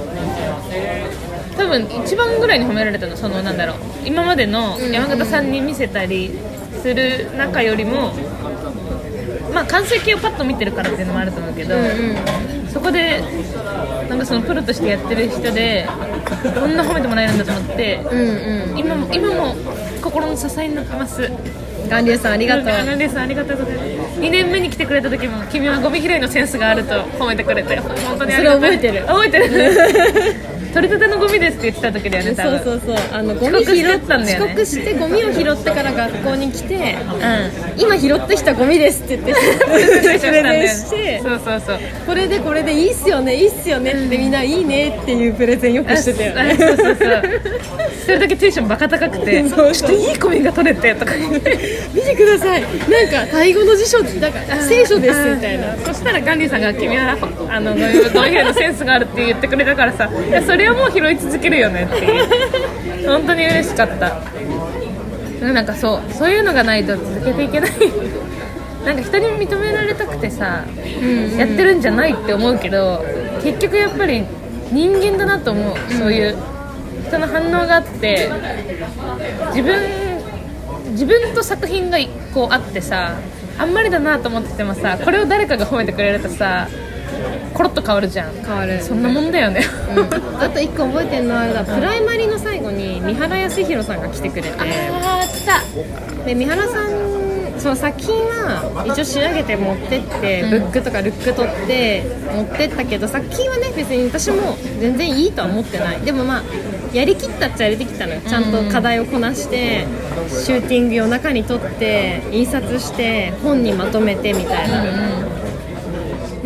[1.58, 3.76] 多分一番ぐらいに褒められたのそのなんだろう。
[4.06, 6.30] 今までの山形さんに見せたり
[6.80, 8.14] する中よりも
[9.56, 11.74] まあ完成形をパッと見てるからっていうのもあると思うけど、
[12.70, 13.22] そこで
[14.06, 15.88] なんかそのプロとしてやってる人で
[16.60, 18.78] こんな褒めてもらえるんだと思ってうんうん。
[18.78, 19.54] 今も今も
[20.02, 21.32] 心の支えになってます。
[21.88, 22.64] 巌流さんありがとう。
[22.66, 24.20] なんですありがとうございます。
[24.20, 28.78] 2年目に来てくれた時も君はゴミ拾いのセンスがあると褒めてくれて本当にありがたい。
[28.78, 29.06] それ覚えてる。
[29.06, 30.34] 覚えてる
[30.76, 32.96] 取り立てのゴミですって言ってた時だよねそうそうそう。
[33.10, 34.44] あのゴミ拾っしてたんだよね。
[34.44, 37.80] 遅刻してゴミを拾ってから学校に来てうん。
[37.80, 41.78] 今拾ってきたゴミですって言ってプレゼンして そうそうそう。
[42.06, 46.96] これでこれでいいっすよねいいっすよねってみんないいねっていうプレゼンよくしてたよあねそうそうそう。
[48.04, 52.60] それだけテンションバカ高くてちょっといいゴミが取れてとか見てください。
[52.62, 55.74] なんかタイ語の辞書だから聖書ですみたいな。
[55.84, 57.16] そしたらガンディさんが君は
[57.48, 60.10] あのゴミ拾いのセンスがあるって言ってくれたからさ。
[60.28, 63.08] いやそれはもう拾い続けるよねっていう。
[63.08, 64.20] 本当に嬉しかった。
[65.52, 67.70] なんかそうそういうのがないと続けていけない。
[68.84, 70.64] なんか人に認められたくてさ、
[71.36, 73.04] やってるんじゃないって思うけど
[73.42, 74.24] 結局やっぱり
[74.70, 76.36] 人間だなと思う、そういう
[77.06, 78.30] 人の反応があって
[79.48, 79.82] 自分
[80.92, 81.98] 自分と作品が
[82.32, 83.16] こうあってさ
[83.58, 86.68] あんまりだなと思っててもさこれを誰かが褒めてくれるとさ
[87.56, 88.34] コロッと変わるじゃん。
[88.34, 88.82] 変わる。
[88.82, 89.62] そんなもんだよね、
[90.38, 94.50] あと一個覚えてるのはあれだプライマリの最後に三原康弘さんが来てくれて。
[94.50, 96.24] あー来た。
[96.24, 97.16] で三原さん
[97.58, 102.04] その作品は一応仕上げて持ってって、ブックとかルック取って
[102.34, 106.00] 持ってったけど作品はね別に私も全然いいとは思ってない。
[106.02, 106.42] でもまあ
[106.92, 108.20] やりきったっちゃやりきったのよ。
[108.20, 109.86] ちゃんと課題をこなして、
[110.28, 114.84] シューティング夜中に撮って印刷して本にまとめてみたいな、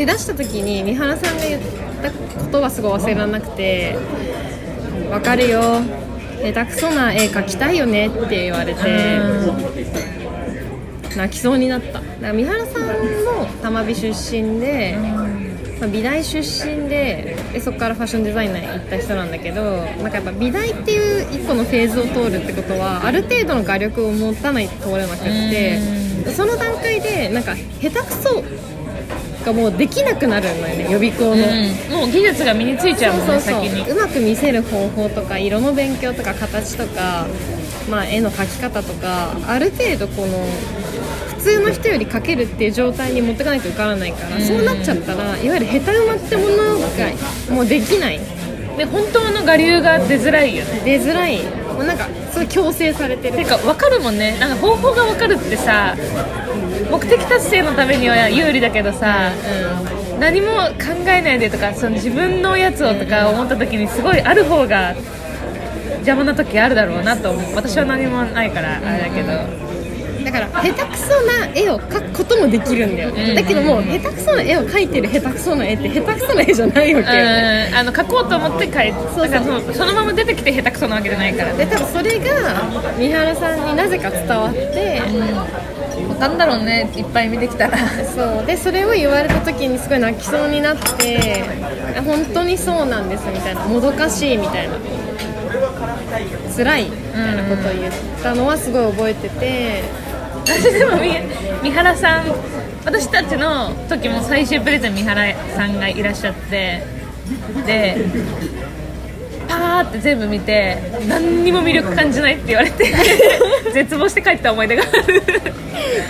[0.00, 1.62] で出した時に三原さんが言っ
[2.02, 3.98] たことはすごい忘れられなくて
[5.12, 5.60] 「わかるよ。
[6.42, 8.80] 下手くそな絵描きたいよね」って言われて
[11.14, 11.92] 泣きそうになった。
[11.92, 12.88] だから三原さんも
[13.62, 14.96] 玉美出身で、
[15.78, 19.62] まあ美大出身ででそこからファッションデザイナーに行った人なんだけど
[20.02, 25.78] なんかやっぱ美大っていう一個のフェーズを通るってことはある程度の画力を持たないと通れなくって
[26.34, 28.42] その段階でなんか下手くそ
[29.44, 31.32] がもうできなくなるのよね予備校の。
[31.34, 32.00] うん。
[32.00, 33.90] もう技術が身についちゃうもんねそう先に。
[33.90, 37.26] うまく見せる方法とか色の勉強とか形とか、
[37.90, 40.44] まあ、絵の描き方とかある程度この
[41.36, 44.42] 普通の人より描けるっていう状態に持ってかないと受からないから、うん。
[44.42, 48.20] そうなっちゃったらいわゆる下手馬ってものがもうできない。
[48.76, 50.80] で本当の我流が出づらいよね。
[50.84, 51.42] 出づらい。
[51.74, 53.36] もうなんかすごい強制されてる。
[53.36, 54.38] てか分かるもんね。
[54.38, 55.96] なんか方法が分かるってさ
[56.90, 59.32] 目的達成のためには有利だけどさ、
[60.18, 64.94] 何も考えないでとかその自分のやつをとか思った時にすごいある方が
[66.00, 67.54] 邪魔な時あるだろうなと思う。
[67.54, 69.70] 私は何もないからあれだけど。
[70.24, 73.34] だから下手くそな絵を描くこともできるんだよ、ん。
[73.34, 77.68] だけどもう下手くそな絵を描いてる下手くそな絵って下手くそな絵じゃないわけよね。
[77.70, 77.76] うん。
[77.78, 79.28] あの描こうと思って描いそうそう。
[79.28, 82.26] だからそのそのまま出てきて下手くそなわけじゃないからで多分それが
[82.98, 85.79] 三原さんになぜか伝わって、分
[86.14, 87.78] かんだろうねいっぱい見てきたら。
[88.04, 88.46] そう。
[88.46, 91.44] でそれを言われた時にすごい泣きそうになって
[92.04, 93.64] 本当にそうなんですみたいな。
[93.66, 94.76] もどかしいみたいな。
[96.56, 97.92] 辛いみたいなことを言っ
[98.22, 99.82] たのはすごい覚えてて、
[100.44, 101.10] 私でもみ
[101.62, 102.26] 三原さん
[102.84, 106.82] 私たちの時も最終プレゼン三原さんがいらっしゃって。
[107.66, 108.04] で
[109.50, 110.78] パーって全部見て
[111.08, 112.84] 何にも魅力感じないって言われて
[113.74, 115.22] 絶望して帰った思い出がある。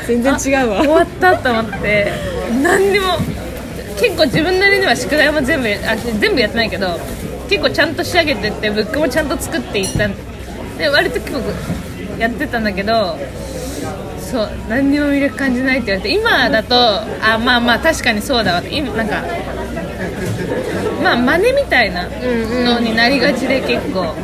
[0.07, 0.79] 全然違うわ。
[0.83, 2.13] 終わったと思って
[2.63, 3.07] 何にも
[3.99, 6.99] 結構自分なりには宿題も全部あ全部やってないけど
[7.49, 10.09] 結構ちゃんと仕上げてってブックもちゃんと作っていった。
[10.79, 11.41] で割と結構
[12.19, 13.19] やってたんだけど
[14.19, 18.61] そう何にも魅力感じないって言われて今だとあまあまあ確かにそうだわ。
[18.61, 19.23] って今なんか
[21.03, 24.15] まあ真似みたいなのになりがちで結構。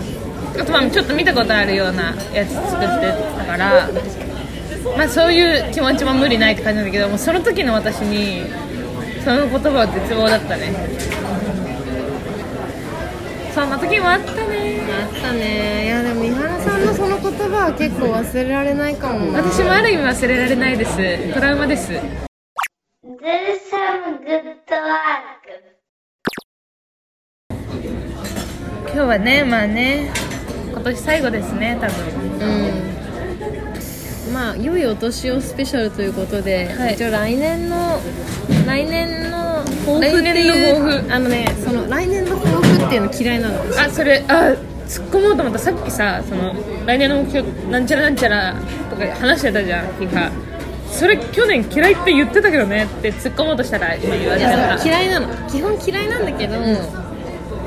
[0.58, 3.88] あとまあちょっと見たことあるようなやつ作ってたから。
[4.96, 8.44] まあそういう気持ちも無理ないって感じなんだけどもうその時の私に
[9.24, 10.72] その言葉は絶望だったね。
[13.52, 14.80] そんな時もあったね。
[15.02, 15.86] あったね。
[15.86, 19.42] いやでも三原さんのその言葉は結構忘れられないかもな。
[19.42, 21.34] 私もある意味忘れられないです。
[21.34, 21.92] トラウマです
[28.96, 30.10] 今日はねまあね
[30.70, 31.96] 今年最後ですね多分。
[34.24, 34.32] うん。
[34.32, 36.94] まあ良いお年をスペシャルということで、はい。
[36.94, 38.00] 一応来年の
[38.66, 43.60] 来年の抱負って来年いうあのねその来年の抱負っていうの嫌いなの。
[43.78, 45.58] あそれあ突っ込もうと思った。
[45.58, 46.54] さっきさその
[46.86, 48.54] 来年の目標なんちゃらなんちゃら
[48.88, 50.32] とか話してたじゃんヒカ
[50.90, 55.50] それ去年嫌いって言ってたけどねって突っ込もうとしたら今言われたやそう嫌いなの。
[55.50, 56.54] 基本嫌いなんだけど、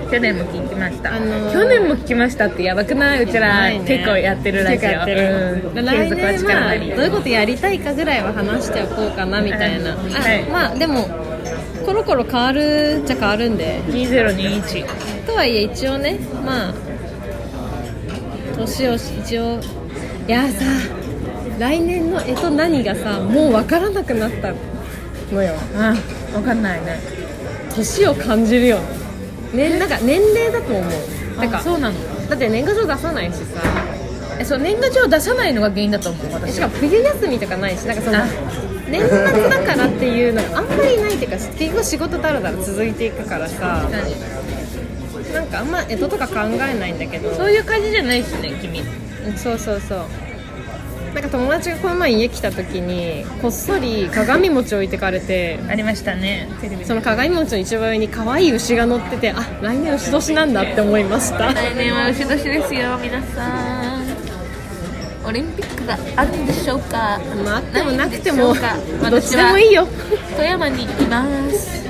[0.09, 3.23] 去年も聞きました、あのー去年も聞きましたってやばくない？
[3.23, 4.89] うちら結構やってるラジオ。
[4.89, 10.43] 結構やってる、うん、来年まあどういうことやりたいかぐらいは話しておこうかなみたいな、はい。
[10.49, 11.07] まあでも
[11.85, 13.81] コロコロ変わるっちゃ変わるんで。
[13.87, 16.73] 2021とはいえ一応ねまあ
[18.57, 19.59] 年を一応
[20.27, 20.65] いやさ
[21.59, 24.53] 来年の干支何がさもう分からなくなった
[25.33, 25.53] のよ。
[25.75, 25.93] あ
[26.33, 26.99] 分かんないね。
[27.75, 28.79] 年を感じるよ。
[28.79, 28.98] ね
[29.53, 31.37] なんか年齢だと思う。
[31.37, 32.29] なんかあそうなの。
[32.29, 33.61] だって年賀状出さないしさ。
[34.39, 38.25] えそう年賀状出さないのが原因だと思うし私かも冬休みとかないしなんかそのあ。
[38.89, 43.87] 年末だからっていうのがあんまりないっていうか結局仕事だらだら続いていくからさ。
[45.33, 47.33] なんかあんま干支とか考えないんだけど。
[47.35, 48.79] そういう感じじゃないしね君。
[48.79, 49.99] うんそうそうそう
[51.13, 56.47] なんか友達がこの前家来た時にこっそり鏡餅置いてかれてありましたね。
[56.61, 61.53] テレビその鏡餅の一番上に可愛い牛が乗っててあ来年牛年なんだって思いました。
[61.53, 64.05] 来年は牛年ですよ皆さん。
[65.25, 67.19] オリンピックがあるんでしょうか。
[67.43, 68.53] まああってもなくても
[69.09, 69.87] どっちでもいいよ。
[70.35, 71.83] 富山にいます。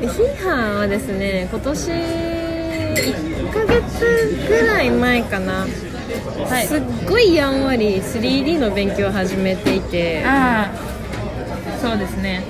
[0.00, 5.66] でヒーハーはですね今年1ヶ月ぐらい前かな、
[6.48, 6.66] はい。
[6.66, 10.22] すっごいやんわり 3D の勉強を始めていて。
[10.24, 11.78] ああ。
[11.80, 12.44] そうですね。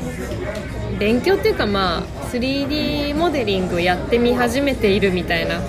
[0.98, 2.02] 勉強っていうかまあ
[2.32, 5.60] 3D モデリングをやってみ始めているみたいな。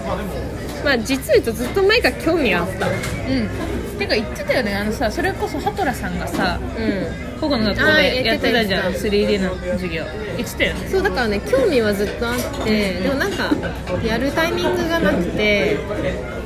[0.84, 2.88] まあ実を言うとずっと前から興味があった。
[2.88, 4.76] うんてか言ってたよね。
[4.76, 7.28] あのさそれこそハトラさんがさうん。
[7.40, 8.84] 保護の学校でややっててたじゃん。
[8.86, 10.04] やって 3D の授業。
[10.38, 10.88] 言ってたよね。
[10.90, 13.52] そうだからね興味はずっとあってでもなんか
[14.04, 15.78] やるタイミングがなくて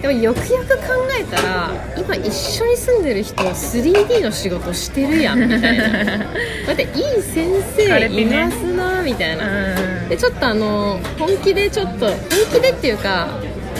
[0.02, 0.84] でもよくよく考
[1.20, 6.18] えたら今一緒に住んでる人 3D の仕事してるやんみたいな。
[6.68, 7.47] だっていい先
[7.78, 9.45] 生いますなみたいな。
[9.45, 10.10] うん。
[10.10, 12.18] でちょっとあの本気でちょっと本
[12.54, 13.28] 気でっていうか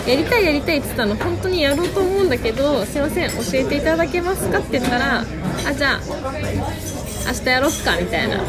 [0.08, 6.00] やりたいやりたいって言ったの本当にやろうと思うんだけどすいません教えていただけますかって言ったらあじゃあ
[7.28, 8.42] 明日やろっかみたいな。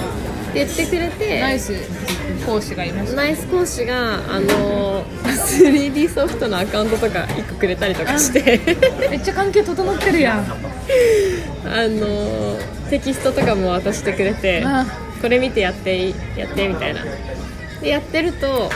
[0.55, 1.74] 言ってくれてナイス。
[2.47, 3.16] 講師がいました。
[3.16, 8.61] ナイス講師があの 3D ソフトのアカウントとか1個くれたりとかして。
[9.09, 10.38] めっちゃ関係整ってるやん。
[11.64, 12.59] あの
[12.90, 14.86] テキストとかも渡してくれてあ。
[15.20, 17.03] これ見てやってやってみたいな。
[17.80, 18.70] でやってると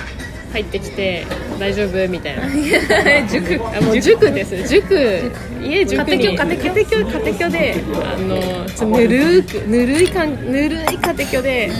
[0.57, 1.27] 入ってきて
[1.59, 2.09] 大丈夫？
[2.09, 2.49] みたいな。
[3.29, 3.61] 塾。
[3.77, 4.67] あもう塾です。
[4.67, 5.31] 塾。
[5.63, 6.25] 家塾に。
[6.25, 11.71] 家庭教家庭教家庭教であのちょぬるーくぬるいかんぬるい家庭教で、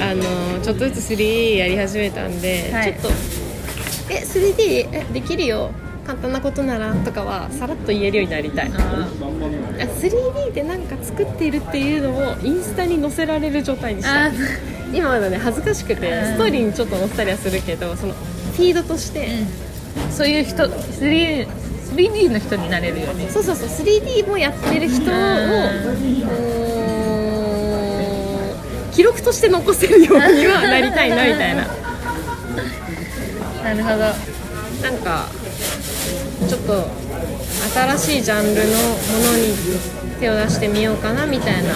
[0.00, 0.22] あの
[0.62, 2.92] ちょっとずつ 3D やり始めたんで、はい。
[2.94, 3.12] ちょっと
[4.10, 5.70] 「え 3D えできるよ
[6.04, 8.70] 簡単なことなら」とかはさらっと言えるようになりたい。
[8.74, 9.08] あ
[9.76, 14.32] 3D でなんか作っているっていうのをインスタに載せられる状態にしたあい
[14.92, 16.24] 今まだね恥ずかしくてうん。
[16.24, 19.28] ストーリーにちょっと載せたりはするけどそのフィードとして、
[20.12, 21.48] そういう人 3D,
[21.96, 25.14] 3D の人になれるよねそうそうそう 3D もやってる人を
[28.92, 31.66] 記録として残せるようにはなりたいなみたいな。
[33.64, 33.96] なるほど。
[33.96, 35.26] なんか
[36.66, 36.88] と
[37.96, 38.84] 新しいジャンルのも
[39.32, 39.54] のに
[40.20, 41.74] 手を出してみようかなみたいな。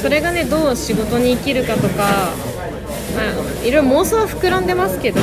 [0.00, 2.32] それがねどう仕事に生きるかとか、
[3.16, 3.22] ま
[3.62, 5.20] あ、いろいろ妄想は膨らんでますけど、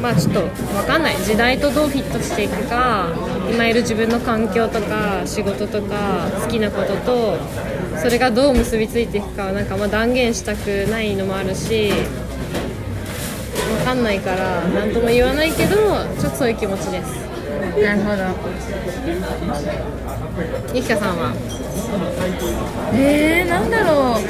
[0.00, 1.16] まあちょっと分かんない。
[1.16, 3.08] 時代とどうフィットしていくか
[3.52, 7.38] 今いる自分の環境とか仕事とか好きなことと
[7.98, 11.92] それがどう結びついていくかはなんかま断言したくないのもあるし
[13.78, 15.76] 分かんないから何とも言わないけど
[16.18, 17.35] ちょっとそういう気持ちです
[17.82, 18.22] なるほど。
[20.74, 21.32] ゆきかさんは？
[22.94, 24.22] えー、なんだろう。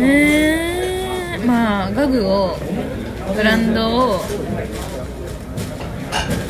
[0.00, 2.56] えー、まあガグを
[3.36, 4.20] ブランドを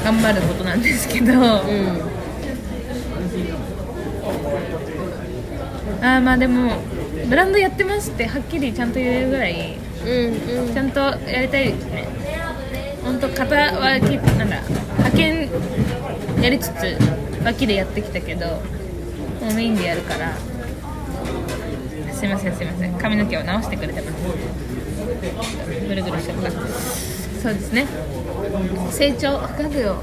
[0.05, 1.41] 頑張ることなんですけど、うん。
[6.01, 6.73] あーまあでも
[7.29, 10.75] ブランドやってますってはっきりちゃんと言えるぐらいうんうん。
[10.75, 12.07] ちゃんとやりたいですね
[13.03, 15.51] 本当肩はきなんだ派遣
[16.43, 16.97] やりつつ
[17.45, 20.37] 脇でやってきたけどもうメインでやるから。
[22.13, 22.95] すいませんすいません。
[22.95, 24.15] 髪の毛を直してくれてます
[25.87, 27.87] ぐるぐるしちゃったそうですね。
[28.91, 29.33] 成長。
[29.41, 29.95] ガグを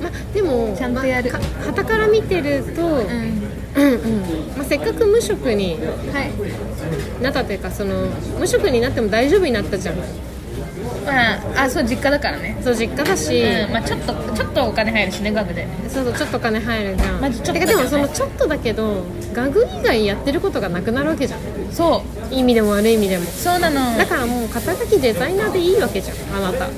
[0.00, 1.32] まあでもちゃんとやる。
[1.32, 4.20] まあか傍から見てると、うんうんうん。
[4.56, 5.78] まあ、せっかく無職に
[6.12, 8.06] はいなったというかその
[8.38, 9.96] 無職になっても大丈夫になったじゃん。
[9.96, 12.56] まああそう実家だからね。
[12.62, 15.66] そう実家だし、うんまあちょっとちょっとお金入るしねガグで。
[15.88, 21.40] そうそうちょっとお金入るじゃん、マジちょっとてかでもそのちょっとだけどガグ以外やってることがなくなるわけじゃん。
[21.72, 22.34] そう。
[22.34, 23.24] いい意味でも悪い意味でも。
[23.24, 23.96] そうなの。
[23.96, 26.68] だからもう肩書きデザイナーでいいわけじゃんあなた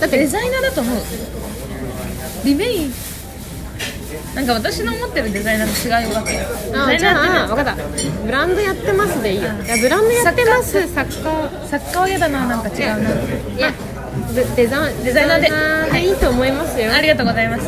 [0.00, 0.96] だってデザイナーだと思う
[2.44, 2.92] リメイン
[4.34, 6.38] なんか私の思ってるデザイナーと違うわけデ
[6.72, 7.76] ザあじイナーゃあ分かった。
[8.24, 9.42] ブランドやってますでいいよ。
[9.42, 10.88] いやブランドやってます。
[10.94, 12.00] 作家作家。
[12.00, 13.10] は嫌だななんか違うな。
[13.56, 13.72] いや
[14.34, 15.50] デデザデザイナーで。
[15.92, 16.92] でいいと思いますよ。
[16.94, 17.66] ありがとうございます。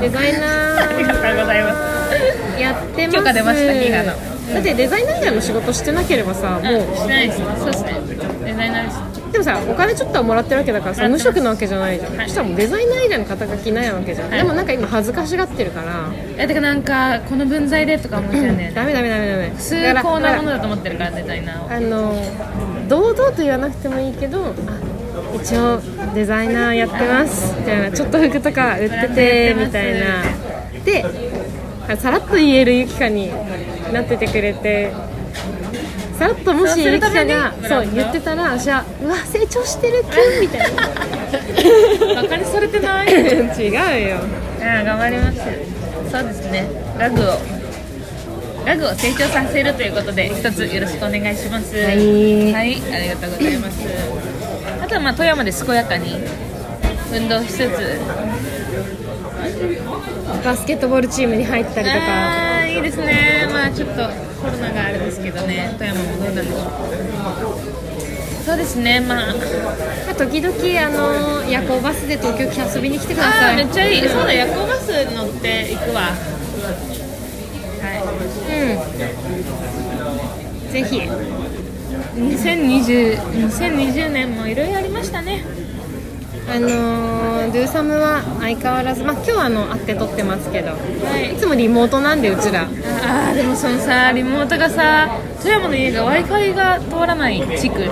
[0.00, 1.74] デザイナありがとうございま
[2.10, 2.16] す。
[2.56, 3.16] ーやってます。
[3.18, 4.06] 許可出ましたギガの。
[4.06, 6.74] だってデザイナー以外の仕事してなければさもう。
[6.74, 7.38] うんしてないです。
[7.38, 8.00] そうですね。
[8.44, 9.03] デザイナーです
[9.34, 12.26] でもさお金ちょっとはもらってるわけだからさ無職なわけじゃないじゃん、はい。
[12.28, 14.38] そしたらもうデザイナー以外の肩書きないわけじゃん、はい。
[14.38, 16.08] でもなんか今恥ずかしがってるから。
[16.38, 18.44] えてかなんかこの分際でとか思っちゃうん。
[18.44, 19.52] だよねダメダメダメダメ。
[19.58, 21.72] 崇高なものだと思ってるからデザイナーを。
[21.72, 24.52] あの堂々と言わなくてもいいけどあ
[25.34, 25.80] 一応
[26.14, 30.22] デザイナーやってますみたいなちょっと服とか売っててみたいな。
[30.84, 31.04] で
[31.88, 33.32] あさらっと言えるゆきかに
[33.92, 34.92] なっててくれて
[36.18, 43.08] さらっともしゆきかがそう言ってたらじゃあうわ成長してるくんみたいなバカにされてない？
[43.08, 44.16] 違うよ。
[44.60, 45.38] あ頑張ります。
[46.10, 46.68] そうですね。
[46.98, 47.24] ラグを
[48.64, 51.76] ラグを成長させるということで一つよろしくお願いします。
[51.76, 52.52] はい。
[52.52, 53.80] はいありがとうございます。
[54.82, 56.16] あとはまあ富山で健やかに
[57.12, 57.60] 運動しつつ
[60.44, 61.98] バスケットボールチームに入ったりとか。
[62.60, 63.48] あーいいですね。
[63.52, 63.94] まあちょっと
[64.42, 65.74] コロナがあれですけどね。
[65.78, 66.60] 富山もどうなんでしょう。
[68.44, 69.00] そうですね。
[69.00, 69.32] まあま
[70.12, 73.54] あ時々あの夜行バスで東京来遊びに来てくだあさい。
[73.54, 74.08] ーめっちゃいい。
[74.08, 76.02] そうだ夜行バス乗って行くわ。
[76.02, 76.10] は
[77.94, 78.02] い。
[80.66, 80.72] うん。
[80.72, 81.02] ぜひ。
[82.16, 85.44] 2020 2020年もいろいろありましたね
[86.46, 90.76] あのー、ドゥーサムは相変わらず、まあ、今日はあの会って撮ってますけど、は
[91.18, 91.34] い。
[91.34, 92.62] いつもリモートなんでうちら。
[92.62, 97.88] あーでもそのさリモートがさ富山の家が w i f i が通らない地区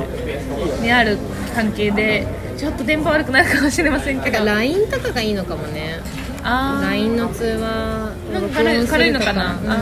[0.80, 1.18] にある
[1.54, 2.26] 関係で
[2.56, 4.44] ちょっと電波悪くなるかもしれませんけど。
[4.44, 6.00] LINE とかがいいのかもね。
[6.42, 6.86] あー。
[6.86, 9.70] LINE の通話なんか軽いのかな、うん。
[9.70, 9.76] あ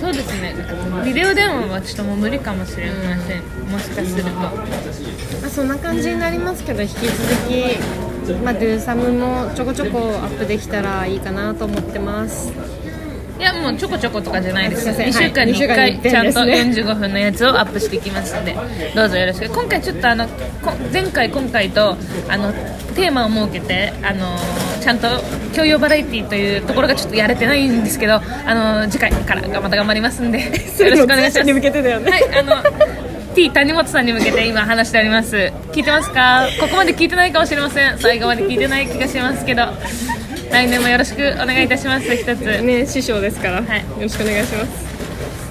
[0.00, 0.54] そうですね。
[1.04, 4.30] ビデオ電話はちょっともう無理かもしれません、もしかすると。
[4.30, 4.50] ま
[5.46, 7.08] あ、そんな感じになりますけど引き続
[7.48, 7.78] き、
[8.42, 12.50] まあ、ドゥーサムもちょこちょこアップできたらいいかなと思ってます。
[13.60, 15.08] もうちょこちょことかじゃないですすいません。
[15.08, 16.82] 2週間に1はい二週間に一遍回ちゃんとですね。
[16.82, 18.56] 45分のやつをアップしていきますので。
[18.94, 19.48] どうぞよろしく。
[19.50, 21.96] 今回ちょっとあのこ前回今回と
[22.28, 22.52] あの
[22.94, 24.36] テーマを設けてあの
[24.80, 25.08] ちゃんと
[25.54, 28.20] 教養バラエティというところがちょっとやれてないんですけどあ
[28.82, 30.40] の次回からがまた頑張りますんで。
[30.44, 30.46] よ
[30.90, 31.42] ろしくお願いします。
[31.42, 32.10] に向けてだよね。
[32.10, 32.62] はいあの
[33.34, 35.36] T 谷本さんに向けて今話しております。
[35.72, 36.48] 聞いてますか？
[36.60, 37.96] ここまで聞いてないかもしれません。
[37.98, 39.68] 最後まで聞いてない気がしますけど
[40.50, 42.40] 来年もよろしくお願いいたします一つ。
[42.62, 43.80] ね師匠ですから、はい。
[43.80, 44.90] よろしくお願いします。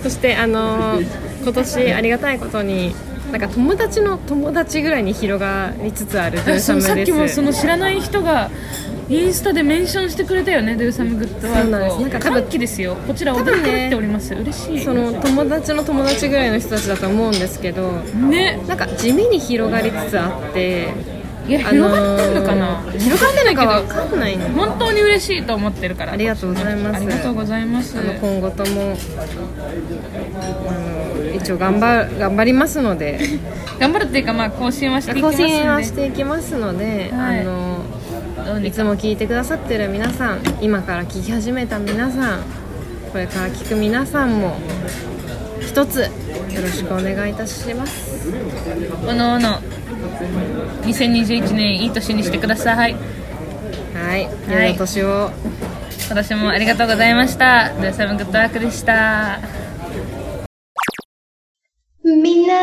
[0.03, 1.07] そしてあのー
[1.41, 2.93] 今年ありがたいことに
[3.31, 6.93] なんか友達の友達ぐらいに広がりつつあるドゥーサムです。
[6.95, 8.49] さっきもその知らない人が
[9.07, 12.01] インスタでメンションしてくれたよね、ドゥーサムグッドワークをそうなんです。
[12.01, 14.79] なんか多分歓喜ですよ、こちら多分ね踊っております、嬉しい。
[14.81, 17.91] その友達の友達ぐらいの人たちだと思うんですけど
[18.29, 20.89] ね、なんか地味に広がりつつあって
[21.49, 24.49] いや、広がってんのかな、広がってないけど、わかんないの？
[24.49, 26.13] 本当に嬉しいと思ってるから。
[26.13, 26.95] ありがとうございます。
[26.97, 27.97] ありがとうございます。
[27.97, 28.95] あの今後とも
[30.39, 30.43] あ
[31.25, 33.19] の一応頑張頑張りますので。
[33.79, 35.53] 頑張るっていうか、まあ、更新はしていきま更すんで。
[35.53, 37.39] 新はしていきますので、はい。
[37.39, 42.39] あのいつも聞いてくださってる皆さん今から聞き始めた皆さん
[43.11, 44.57] これから聞く皆さんも
[45.61, 46.07] 一つよ
[46.61, 48.31] ろしくお願いいたします。
[49.07, 49.59] おのおの、
[50.83, 52.95] 2021年いい年にしてください。
[53.93, 55.31] はい良いお年を
[56.07, 57.73] 今年もありがとうございました。
[57.73, 59.39] ドゥーサムグッドワークでした。
[62.03, 62.55] みんな、